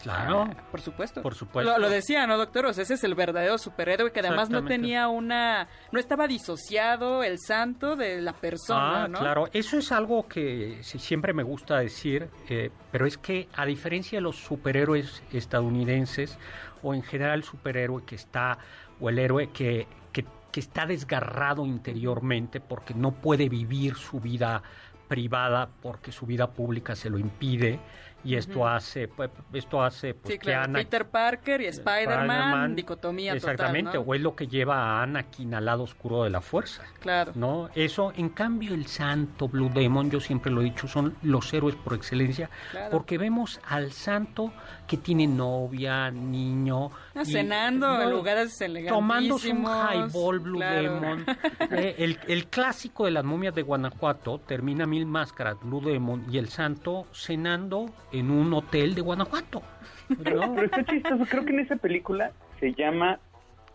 [0.03, 0.47] Claro.
[0.49, 1.23] Ah, por supuesto.
[1.23, 1.73] Por supuesto.
[1.73, 2.67] Lo, lo decía, ¿no, doctor?
[2.67, 5.69] O sea, ese es el verdadero superhéroe que además no tenía una...
[5.93, 9.19] No estaba disociado el santo de la persona, Ah, ¿no?
[9.19, 14.19] claro, eso es algo que siempre me gusta decir, eh, pero es que a diferencia
[14.19, 16.39] de los superhéroes estadounidenses
[16.83, 18.59] o en general el superhéroe que está
[19.01, 24.63] o el héroe que, que, que está desgarrado interiormente porque no puede vivir su vida
[25.09, 27.81] privada porque su vida pública se lo impide
[28.25, 30.55] y esto hace pues, esto hace pues, Sí, que.
[30.55, 34.11] Ana- Peter Parker y Spider-Man, Spider-Man, dicotomía exactamente total, ¿no?
[34.11, 37.33] o es lo que lleva a Anakin al lado oscuro de la fuerza Claro.
[37.35, 37.69] ¿no?
[37.75, 41.77] Eso, en cambio, el santo Blue Demon, yo siempre lo he dicho, son los héroes
[41.77, 42.91] por excelencia, Claro.
[42.91, 44.53] porque vemos al santo
[44.87, 46.91] que tiene novia, niño.
[47.15, 50.83] Ah, y- cenando en no, lugares Tomándose un highball Blue claro.
[51.01, 51.25] Demon.
[51.71, 56.39] Eh, el, el clásico de las momias de Guanajuato termina Mil Máscaras, Blue Demon, y
[56.39, 59.63] el santo cenando en un hotel de Guanajuato.
[60.09, 60.17] ¿no?
[60.23, 63.21] Pero está chistoso, creo que en esa película se llama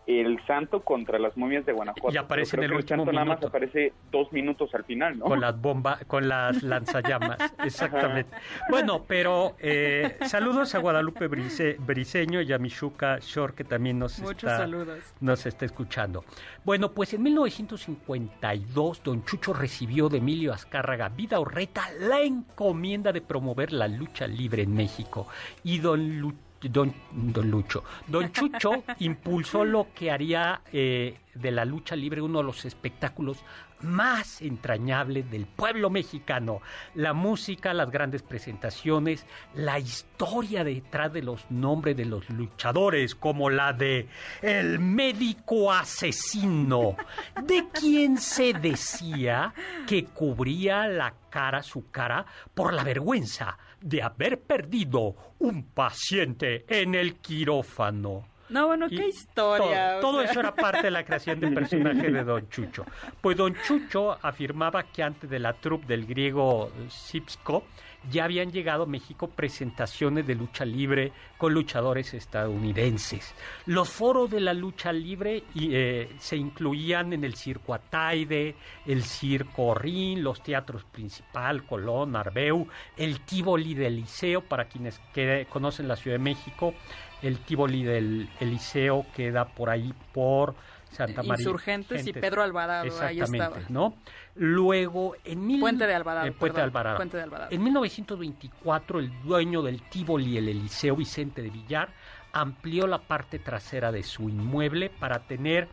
[0.06, 2.14] El Santo contra las momias de Guanajuato.
[2.14, 5.24] Y aparece en el que último santo nada más aparece dos minutos al final, ¿no?
[5.24, 8.36] Con las bombas, con las lanzallamas, exactamente.
[8.68, 14.18] Bueno, pero eh, saludos a Guadalupe Brice- Briseño y a Mishuka Shore, que también nos
[14.20, 14.98] Muchos está, saludos.
[15.20, 16.24] nos está escuchando.
[16.64, 23.20] Bueno, pues en 1952, don Chucho recibió de Emilio Azcárraga Vida Orreta la encomienda de
[23.20, 25.26] promover la lucha libre en México.
[25.62, 26.34] Y don Lu-
[26.70, 27.84] Don, don Lucho.
[28.06, 33.44] Don Chucho impulsó lo que haría eh, de la lucha libre uno de los espectáculos
[33.84, 36.60] más entrañables del pueblo mexicano.
[36.94, 43.50] La música, las grandes presentaciones, la historia detrás de los nombres de los luchadores, como
[43.50, 44.08] la de
[44.42, 46.96] El médico asesino,
[47.42, 49.52] de quien se decía
[49.86, 52.24] que cubría la cara, su cara,
[52.54, 58.33] por la vergüenza de haber perdido un paciente en el quirófano.
[58.48, 60.00] No, bueno, Y qué historia.
[60.00, 60.30] Todo, todo sea.
[60.30, 62.84] eso era parte de la creación del personaje de Don Chucho.
[63.20, 67.64] Pues Don Chucho afirmaba que antes de la troupe del griego Sipsko
[68.10, 73.34] ya habían llegado a México presentaciones de lucha libre con luchadores estadounidenses.
[73.66, 79.02] Los foros de la lucha libre y, eh, se incluían en el Circo Ataide, el
[79.04, 85.88] Circo Rin, los teatros Principal, Colón, Arbeu, el Tivoli del Liceo, para quienes que conocen
[85.88, 86.74] la Ciudad de México,
[87.22, 90.54] el Tivoli del Eliseo queda por ahí por
[90.90, 91.42] Santa María.
[91.42, 92.22] Insurgentes y Gentes.
[92.22, 93.66] Pedro Alvarado, ahí Exactamente, estaba.
[93.68, 93.94] ¿no?
[94.36, 95.60] Luego, en mil...
[95.60, 96.96] Puente de Alvarado, eh, Puente de perdón, Alvarado.
[96.96, 97.50] Puente de Alvarado.
[97.50, 101.88] En 1924, el dueño del Tivoli, el Eliseo Vicente de Villar,
[102.32, 105.68] amplió la parte trasera de su inmueble para tener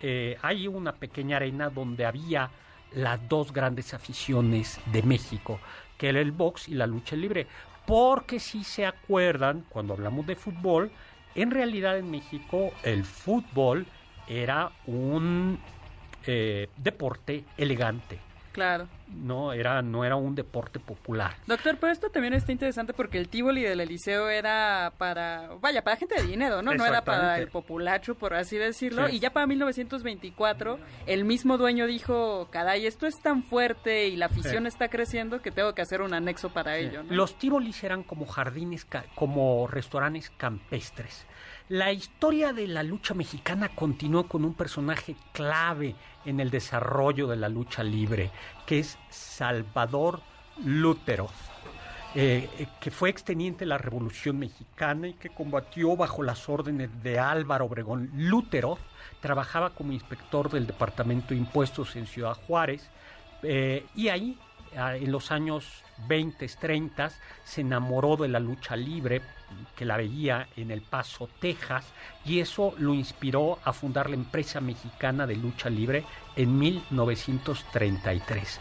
[0.00, 2.50] eh, ahí una pequeña arena donde había
[2.92, 5.60] las dos grandes aficiones de México,
[5.98, 7.46] que era el box y la lucha libre.
[7.86, 10.90] Porque si se acuerdan, cuando hablamos de fútbol,
[11.34, 13.86] en realidad en México el fútbol
[14.26, 15.58] era un
[16.26, 18.18] eh, deporte elegante.
[18.56, 18.88] Claro.
[19.08, 21.36] no era no era un deporte popular.
[21.46, 25.98] Doctor, pero esto también está interesante porque el Tivoli del Eliseo era para, vaya, para
[25.98, 26.72] gente de dinero, ¿no?
[26.72, 29.10] No era para el populacho, por así decirlo.
[29.10, 34.26] Y ya para 1924, el mismo dueño dijo, caray, esto es tan fuerte y la
[34.26, 37.02] afición está creciendo que tengo que hacer un anexo para ello.
[37.02, 37.14] ¿no?
[37.14, 41.26] Los Tivolis eran como jardines, como restaurantes campestres.
[41.68, 47.34] La historia de la lucha mexicana continuó con un personaje clave en el desarrollo de
[47.34, 48.30] la lucha libre,
[48.64, 50.20] que es Salvador
[50.64, 51.28] Lútero,
[52.14, 57.18] eh, que fue exteniente de la Revolución Mexicana y que combatió bajo las órdenes de
[57.18, 58.12] Álvaro Obregón.
[58.14, 58.78] Lútero
[59.18, 62.88] trabajaba como inspector del Departamento de Impuestos en Ciudad Juárez
[63.42, 64.38] eh, y ahí,
[64.72, 67.10] en los años 20, 30,
[67.44, 69.22] se enamoró de la lucha libre,
[69.74, 71.86] que la veía en El Paso, Texas,
[72.24, 78.60] y eso lo inspiró a fundar la empresa mexicana de lucha libre en 1933.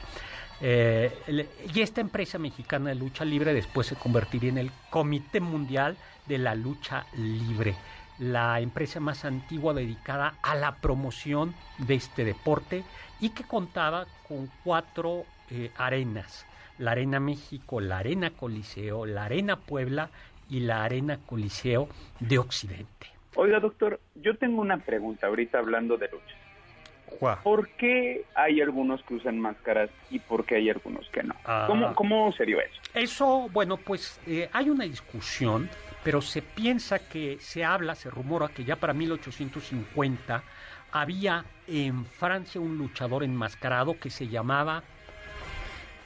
[0.62, 5.98] Eh, y esta empresa mexicana de lucha libre después se convertiría en el Comité Mundial
[6.28, 7.76] de la Lucha Libre,
[8.20, 12.84] la empresa más antigua dedicada a la promoción de este deporte
[13.20, 16.46] y que contaba con cuatro eh, arenas
[16.78, 20.10] la Arena México, la Arena Coliseo, la Arena Puebla
[20.50, 21.88] y la Arena Coliseo
[22.20, 23.08] de Occidente.
[23.36, 26.36] Oiga, doctor, yo tengo una pregunta ahorita hablando de lucha.
[27.44, 31.36] ¿Por qué hay algunos que usan máscaras y por qué hay algunos que no?
[31.46, 31.94] Ah.
[31.96, 32.82] ¿Cómo, se dio eso?
[32.94, 35.70] Eso, bueno, pues eh, hay una discusión,
[36.04, 40.44] pero se piensa que se habla, se rumora que ya para 1850
[40.92, 44.84] había en Francia un luchador enmascarado que se llamaba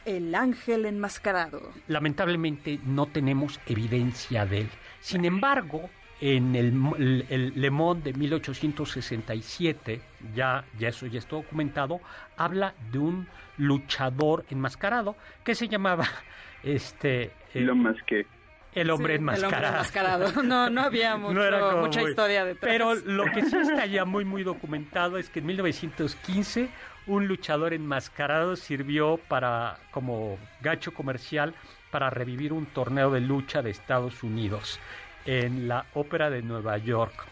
[0.09, 1.61] el ángel enmascarado.
[1.87, 4.69] Lamentablemente no tenemos evidencia de él.
[4.99, 5.89] Sin embargo,
[6.21, 10.01] en el, el, Le Monde de 1867,
[10.35, 12.01] ya, ya eso ya está documentado,
[12.35, 16.05] habla de un luchador enmascarado que se llamaba
[16.63, 18.25] este Lo más que
[18.73, 20.43] el hombre, enmascarado.
[20.43, 22.71] No, no había mucha historia detrás.
[22.71, 26.69] Pero lo que sí está ya muy, muy documentado es que en 1915
[27.07, 31.55] un luchador enmascarado sirvió para como gacho comercial
[31.91, 34.79] para revivir un torneo de lucha de Estados Unidos
[35.25, 37.25] en la Ópera de Nueva York.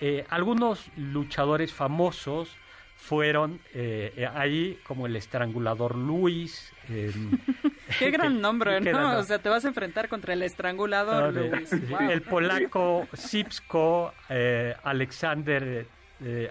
[0.00, 2.56] Eh, algunos luchadores famosos
[3.02, 6.72] fueron eh, ahí como el estrangulador Luis.
[7.98, 9.18] Qué gran nombre, ¿no?
[9.18, 11.72] O sea, te vas a enfrentar contra el estrangulador Luis.
[11.72, 15.86] El polaco Sipsko, eh, Alexander,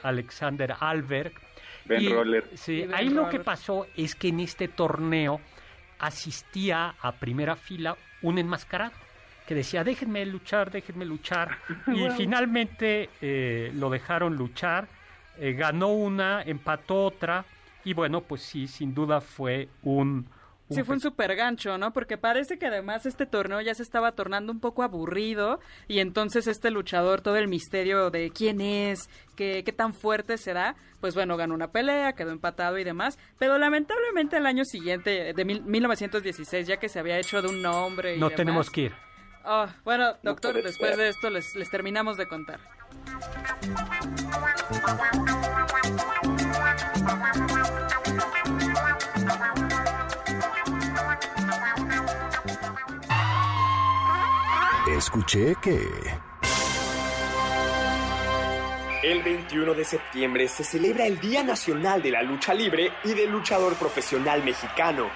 [0.03, 1.31] Alexander Alberg
[1.85, 2.49] Ben Roller.
[2.55, 5.39] Sí, ahí lo que pasó es que en este torneo
[5.99, 8.93] asistía a primera fila un enmascarado
[9.47, 11.57] que decía, déjenme luchar, déjenme luchar.
[11.87, 14.87] Y finalmente eh, lo dejaron luchar,
[15.41, 17.45] eh, ganó una, empató otra,
[17.83, 20.27] y bueno, pues sí, sin duda fue un
[20.69, 21.91] Sí, fue un super gancho, ¿no?
[21.91, 26.47] Porque parece que además este torneo ya se estaba tornando un poco aburrido y entonces
[26.47, 31.35] este luchador, todo el misterio de quién es, qué, qué tan fuerte será, pues bueno,
[31.35, 36.77] ganó una pelea, quedó empatado y demás, pero lamentablemente el año siguiente, de 1916, ya
[36.77, 38.15] que se había hecho de un nombre...
[38.15, 38.93] Y no tenemos que ir.
[39.43, 42.59] Oh, bueno, doctor, después de esto les, les terminamos de contar.
[54.87, 55.87] Escuché que...
[59.03, 63.29] El 21 de septiembre se celebra el Día Nacional de la Lucha Libre y del
[63.29, 65.07] Luchador Profesional Mexicano.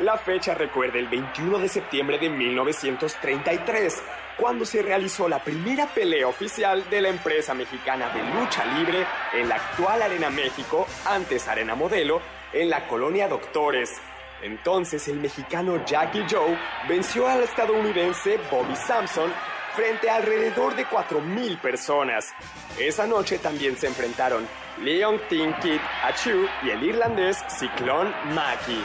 [0.00, 4.02] La fecha recuerda el 21 de septiembre de 1933,
[4.38, 9.48] cuando se realizó la primera pelea oficial de la empresa mexicana de lucha libre en
[9.48, 12.20] la actual Arena México, antes Arena Modelo,
[12.52, 14.00] en la colonia Doctores,
[14.42, 19.32] entonces el mexicano Jackie Joe venció al estadounidense Bobby Sampson
[19.74, 22.32] frente a alrededor de 4.000 personas.
[22.78, 24.46] Esa noche también se enfrentaron
[24.82, 28.84] Leon Tinkit Achu y el irlandés Cyclone Mackie.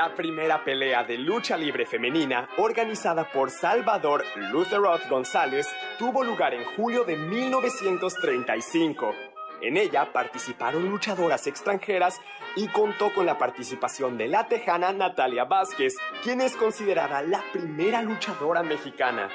[0.00, 6.64] La primera pelea de lucha libre femenina, organizada por Salvador Lutheroth González, tuvo lugar en
[6.74, 9.14] julio de 1935.
[9.60, 12.18] En ella participaron luchadoras extranjeras
[12.56, 18.00] y contó con la participación de la tejana Natalia Vázquez, quien es considerada la primera
[18.00, 19.28] luchadora mexicana.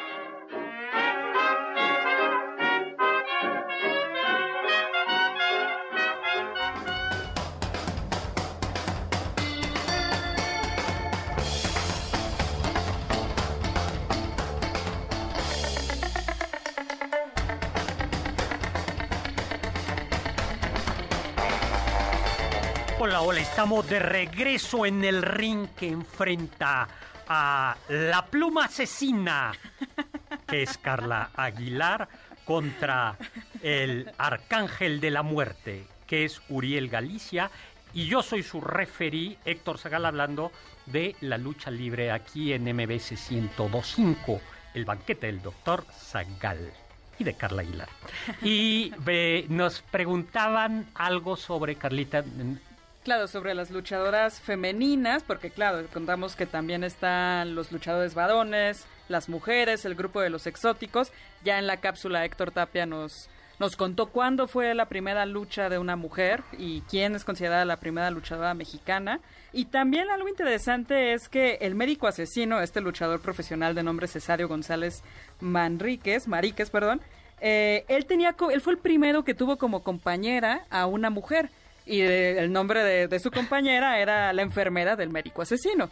[23.66, 26.88] Estamos de regreso en el ring que enfrenta
[27.28, 29.54] a la pluma asesina,
[30.46, 32.08] que es Carla Aguilar,
[32.46, 33.18] contra
[33.64, 37.50] el arcángel de la muerte, que es Uriel Galicia,
[37.92, 40.52] y yo soy su referí, Héctor Zagal, hablando
[40.86, 44.42] de la lucha libre aquí en MBS 1025,
[44.76, 46.72] el banquete del doctor Zagal
[47.18, 47.90] y de Carla Aguilar.
[48.44, 48.92] Y
[49.50, 52.24] nos preguntaban algo sobre Carlita.
[53.06, 59.30] Claro, sobre las luchadoras femeninas, porque claro, contamos que también están los luchadores varones, las
[59.30, 61.12] mujeres, el grupo de los exóticos.
[61.44, 63.30] Ya en la cápsula Héctor Tapia nos,
[63.60, 67.78] nos contó cuándo fue la primera lucha de una mujer y quién es considerada la
[67.78, 69.20] primera luchadora mexicana.
[69.54, 74.48] Y también algo interesante es que el médico asesino, este luchador profesional de nombre Cesario
[74.48, 75.04] González
[75.42, 77.02] Manríquez, Maríquez, perdón,
[77.40, 81.52] eh, él tenía, él fue el primero que tuvo como compañera a una mujer.
[81.86, 85.88] Y eh, el nombre de, de su compañera era la enfermera del médico asesino.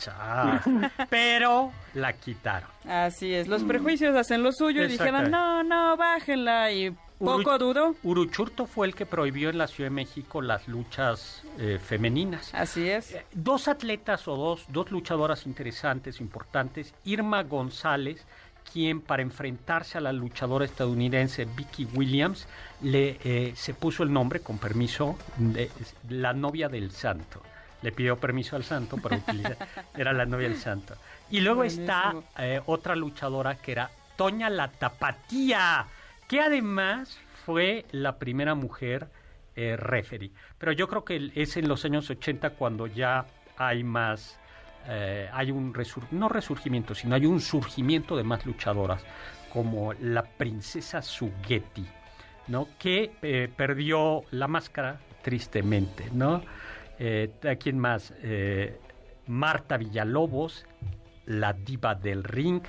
[1.09, 2.69] Pero la quitaron.
[2.87, 6.71] Así es, los prejuicios hacen lo suyo y dijeron, no, no, bájenla.
[6.71, 7.95] Y poco duro.
[8.03, 12.53] Uruchurto fue el que prohibió en la Ciudad de México las luchas eh, femeninas.
[12.53, 13.15] Así es.
[13.31, 16.93] Dos atletas o dos, dos luchadoras interesantes, importantes.
[17.05, 18.25] Irma González,
[18.71, 22.47] quien para enfrentarse a la luchadora estadounidense Vicky Williams,
[22.81, 25.69] le, eh, se puso el nombre, con permiso, de
[26.09, 27.41] la novia del santo.
[27.81, 29.57] Le pidió permiso al santo para utilizar.
[29.97, 30.95] Era la novia del santo.
[31.29, 35.87] Y luego está eh, otra luchadora que era Toña la Tapatía,
[36.27, 39.07] que además fue la primera mujer
[39.55, 40.31] eh, referee.
[40.57, 43.25] Pero yo creo que es en los años 80 cuando ya
[43.57, 44.39] hay más,
[44.87, 49.03] eh, hay un resur no resurgimiento, sino hay un surgimiento de más luchadoras,
[49.51, 51.85] como la princesa Sugeti,
[52.47, 52.67] ¿no?
[52.79, 56.41] Que eh, perdió la máscara tristemente, ¿no?
[56.99, 58.13] Eh, ¿A quién más?
[58.21, 58.79] Eh,
[59.27, 60.65] Marta Villalobos,
[61.25, 62.61] la diva del ring,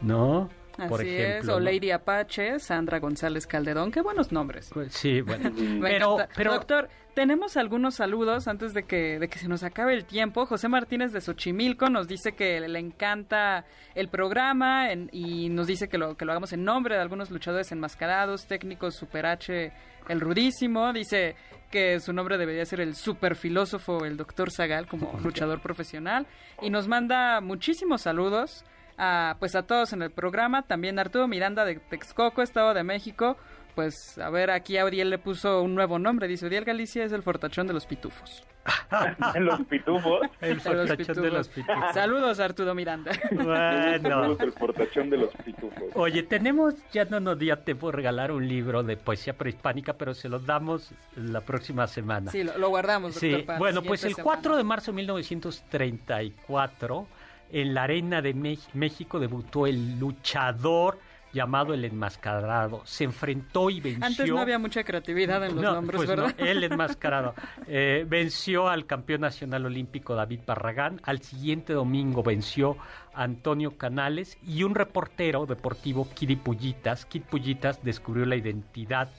[0.00, 0.48] ¿no?
[0.88, 1.38] Por Así ejemplo.
[1.40, 1.60] es, o ¿no?
[1.60, 4.70] Lady Apache, Sandra González Calderón, qué buenos nombres.
[4.72, 5.50] Pues Sí, bueno.
[6.36, 10.46] Pero Doctor, tenemos algunos saludos antes de que, de que se nos acabe el tiempo.
[10.46, 13.64] José Martínez de Xochimilco nos dice que le encanta
[13.96, 17.30] el programa en- y nos dice que lo, que lo hagamos en nombre de algunos
[17.30, 19.72] luchadores enmascarados, técnicos Super H,
[20.08, 20.92] el Rudísimo.
[20.92, 21.34] Dice
[21.72, 26.26] que su nombre debería ser el super filósofo, el doctor Zagal, como luchador profesional.
[26.62, 28.64] Y nos manda muchísimos saludos
[28.98, 30.62] a, pues a todos en el programa.
[30.62, 33.36] También Arturo Miranda de Texcoco, Estado de México.
[33.74, 36.26] Pues a ver, aquí a Uriel le puso un nuevo nombre.
[36.26, 38.42] Dice Uriel Galicia es el fortachón de los pitufos.
[39.34, 40.20] En los pitufos.
[40.40, 41.94] el De los fortachón de los pitufos.
[41.94, 43.12] Saludos Arturo Miranda.
[43.30, 44.02] Bueno.
[44.02, 45.84] Saludos, el portachón de los pitufos.
[45.94, 50.12] Oye, tenemos, ya no nos dio tiempo de regalar un libro de poesía prehispánica, pero
[50.12, 52.30] se los damos la próxima semana.
[52.30, 53.14] Sí, lo, lo guardamos.
[53.14, 54.58] doctor, Sí, para bueno, pues el siguiente 4 semana.
[54.58, 57.06] de marzo de 1934,
[57.52, 58.34] en la Arena de
[58.74, 60.98] México debutó el luchador
[61.32, 62.82] llamado El Enmascarado.
[62.84, 64.06] Se enfrentó y venció...
[64.06, 66.34] Antes no había mucha creatividad en los No, nombres, pues no, ¿verdad?
[66.38, 67.34] el enmascarado.
[67.70, 71.00] Eh, venció al campeón nacional olímpico David Barragán.
[71.04, 72.78] Al siguiente domingo venció
[73.12, 77.04] a Antonio Canales y un reportero deportivo, Kiri Pullitas.
[77.04, 79.10] Kid Pullitas descubrió la identidad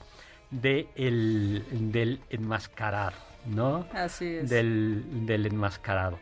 [0.50, 3.86] de el, del enmascarado, ¿no?
[3.94, 4.50] Así es.
[4.50, 6.18] Del, del enmascarado.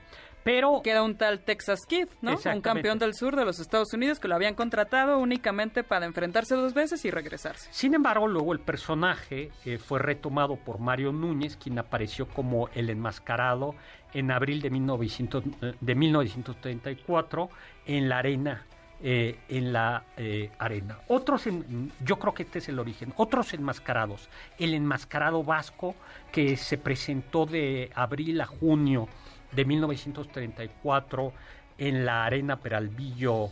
[0.48, 2.38] Pero Que era un tal Texas Kid, ¿no?
[2.56, 6.56] Un campeón del sur de los Estados Unidos que lo habían contratado únicamente para enfrentarse
[6.56, 7.68] dos veces y regresarse.
[7.74, 12.90] Sin embargo, luego el personaje eh, fue retomado por Mario Núñez, quien apareció como el
[12.90, 13.76] enmascarado
[14.14, 17.50] en abril de, 1900, eh, de 1934
[17.86, 18.66] en la arena.
[19.00, 20.98] eh, en la eh, arena.
[21.08, 23.14] Otros, en- yo creo que este es el origen.
[23.18, 24.28] Otros enmascarados.
[24.58, 25.94] El enmascarado vasco
[26.32, 29.08] que se presentó de abril a junio
[29.52, 31.34] de 1934
[31.78, 33.50] en la arena Peralvillo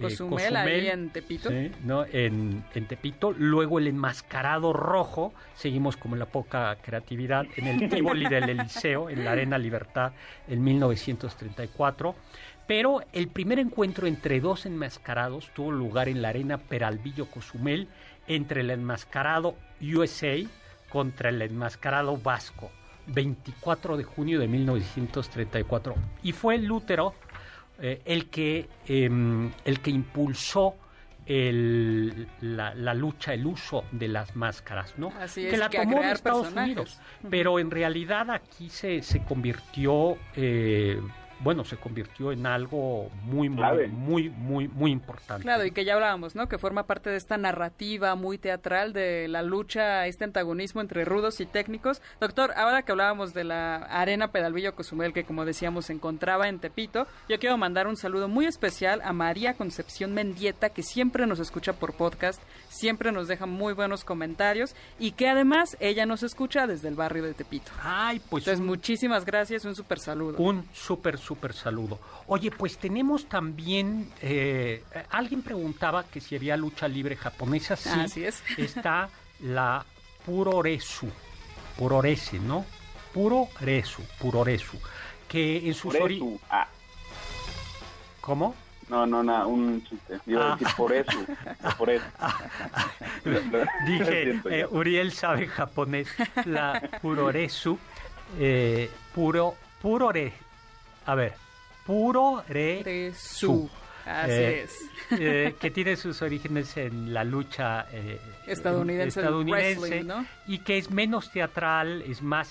[0.00, 1.50] Cozumel, ahí en Tepito.
[1.84, 2.04] ¿no?
[2.04, 3.32] En, en, Tepito.
[3.32, 9.24] Luego el enmascarado rojo, seguimos como la poca creatividad, en el Tivoli del Eliseo, en
[9.24, 10.12] la Arena Libertad,
[10.46, 12.14] en 1934.
[12.66, 17.88] Pero el primer encuentro entre dos enmascarados tuvo lugar en la Arena Peralvillo Cozumel,
[18.26, 20.36] entre el enmascarado USA
[20.90, 22.70] contra el enmascarado vasco,
[23.08, 25.94] 24 de junio de 1934.
[26.22, 27.14] Y fue Lútero
[27.80, 30.74] eh, el, que, em, el que impulsó
[31.28, 35.12] la, lucha, el uso de las máscaras, ¿no?
[35.34, 37.00] que la tomó en Estados Unidos.
[37.28, 40.98] Pero en realidad aquí se, se convirtió eh,
[41.40, 45.42] bueno, se convirtió en algo muy, muy, muy, muy, muy importante.
[45.42, 46.48] Claro, y que ya hablábamos, ¿no?
[46.48, 51.40] Que forma parte de esta narrativa muy teatral de la lucha, este antagonismo entre rudos
[51.40, 52.02] y técnicos.
[52.20, 56.58] Doctor, ahora que hablábamos de la arena Pedalvillo Cozumel, que como decíamos se encontraba en
[56.58, 61.38] Tepito, yo quiero mandar un saludo muy especial a María Concepción Mendieta, que siempre nos
[61.38, 66.66] escucha por podcast, siempre nos deja muy buenos comentarios y que además ella nos escucha
[66.66, 67.70] desde el barrio de Tepito.
[67.82, 68.46] Ay, pues.
[68.46, 70.38] Entonces, muchísimas gracias, un súper saludo.
[70.38, 71.98] Un súper súper saludo.
[72.26, 78.24] Oye, pues tenemos también, eh, alguien preguntaba que si había lucha libre japonesa, sí, Así
[78.24, 78.42] es.
[78.58, 79.08] está
[79.40, 79.84] la
[80.24, 81.08] Puroresu,
[81.76, 82.64] Purorese, ¿no?
[83.12, 84.78] Puroresu, Puroresu,
[85.26, 86.40] que en sus orígenes...
[86.50, 86.68] Ah.
[88.20, 88.54] ¿Cómo?
[88.88, 90.18] No, no, no, un chiste.
[90.26, 91.18] Iba a decir por eso.
[91.76, 92.04] por eso.
[93.86, 96.08] Dije, eh, Uriel sabe japonés.
[96.46, 97.78] La Puroresu,
[98.38, 100.32] eh, puro, Purore,
[101.06, 101.34] a ver,
[101.86, 103.68] puro re su.
[104.08, 104.90] Así eh, es.
[105.10, 109.22] Eh, que tiene sus orígenes en la lucha eh, estadounidense,
[110.46, 112.48] y que es menos teatral, es más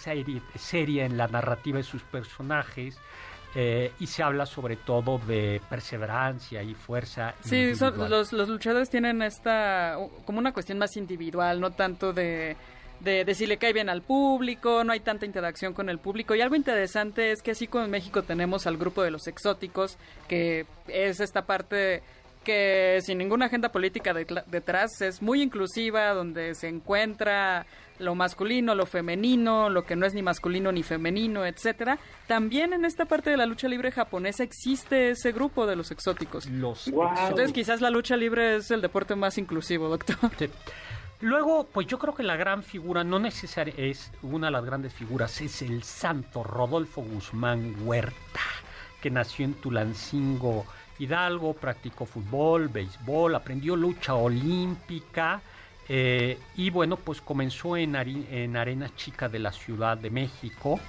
[0.56, 2.98] seria en la narrativa de sus personajes.
[4.00, 7.34] Y se habla sobre todo de perseverancia y fuerza.
[7.42, 12.56] Sí, los, los luchadores tienen esta como una cuestión más individual, no tanto de
[13.00, 16.36] de, de, si le cae bien al público, no hay tanta interacción con el público.
[16.36, 19.98] Y algo interesante es que así como en México tenemos al grupo de los exóticos,
[20.28, 22.02] que es esta parte
[22.44, 27.66] que sin ninguna agenda política detrás es muy inclusiva, donde se encuentra
[28.00, 32.00] lo masculino, lo femenino, lo que no es ni masculino ni femenino, etcétera.
[32.28, 36.46] También en esta parte de la lucha libre japonesa existe ese grupo de los exóticos.
[36.48, 40.18] Los Entonces quizás la lucha libre es el deporte más inclusivo, doctor.
[41.20, 44.94] Luego, pues yo creo que la gran figura, no necesariamente es una de las grandes
[44.94, 48.42] figuras, es el santo Rodolfo Guzmán Huerta,
[49.02, 50.66] que nació en Tulancingo,
[51.00, 55.42] Hidalgo, practicó fútbol, béisbol, aprendió lucha olímpica
[55.90, 60.80] eh, y bueno, pues comenzó en, en Arena Chica de la Ciudad de México,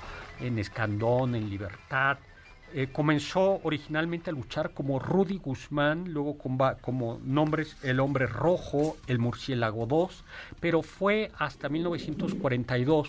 [0.41, 2.19] en Escandón, en Libertad,
[2.75, 9.19] eh, comenzó originalmente a luchar como Rudy Guzmán, luego como nombres El Hombre Rojo, El
[9.19, 10.25] Murciélago 2,
[10.61, 13.09] pero fue hasta 1942,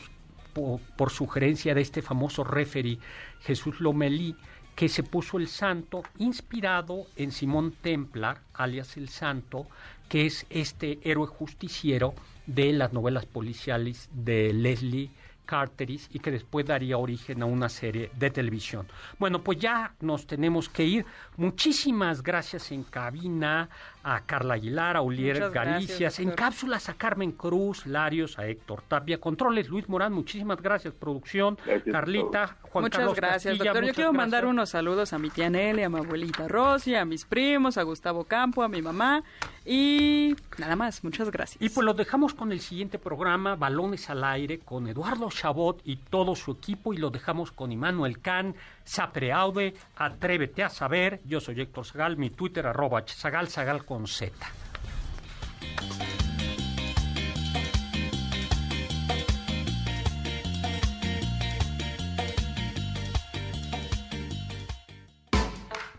[0.95, 2.99] por, sugerencia de este famoso referee
[3.41, 4.35] Jesús Lomelí,
[4.75, 9.67] que se puso el santo inspirado en Simón Templar, alias el santo,
[10.09, 12.13] que es este héroe justiciero
[12.47, 15.11] de las novelas policiales de Leslie
[15.45, 18.87] Carteris y que después daría origen a una serie de televisión.
[19.17, 21.05] Bueno, pues ya nos tenemos que ir.
[21.37, 23.67] Muchísimas gracias en cabina
[24.03, 29.19] a Carla Aguilar, a Ulier Galicias, en cápsulas a Carmen Cruz, Larios, a Héctor Tapia,
[29.19, 31.57] controles Luis Morán, muchísimas gracias, producción,
[31.91, 33.85] Carlita, Juan muchas Carlos gracias, doctor.
[33.85, 37.25] Yo quiero mandar unos saludos a mi tía Nelly, a mi abuelita Rosy, a mis
[37.25, 39.23] primos, a Gustavo Campo, a mi mamá
[39.65, 41.61] y nada más, muchas gracias.
[41.61, 45.97] Y pues los dejamos con el siguiente programa, Balones al Aire, con Eduardo Chabot y
[45.97, 48.55] todo su equipo y lo dejamos con Immanuel Can,
[48.89, 54.33] Sapreaude, Atrévete a Saber, yo soy Héctor Zagal, mi Twitter arroba Zagal con Z.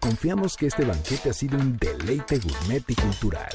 [0.00, 3.54] Confiamos que este banquete ha sido un deleite gourmet y cultural.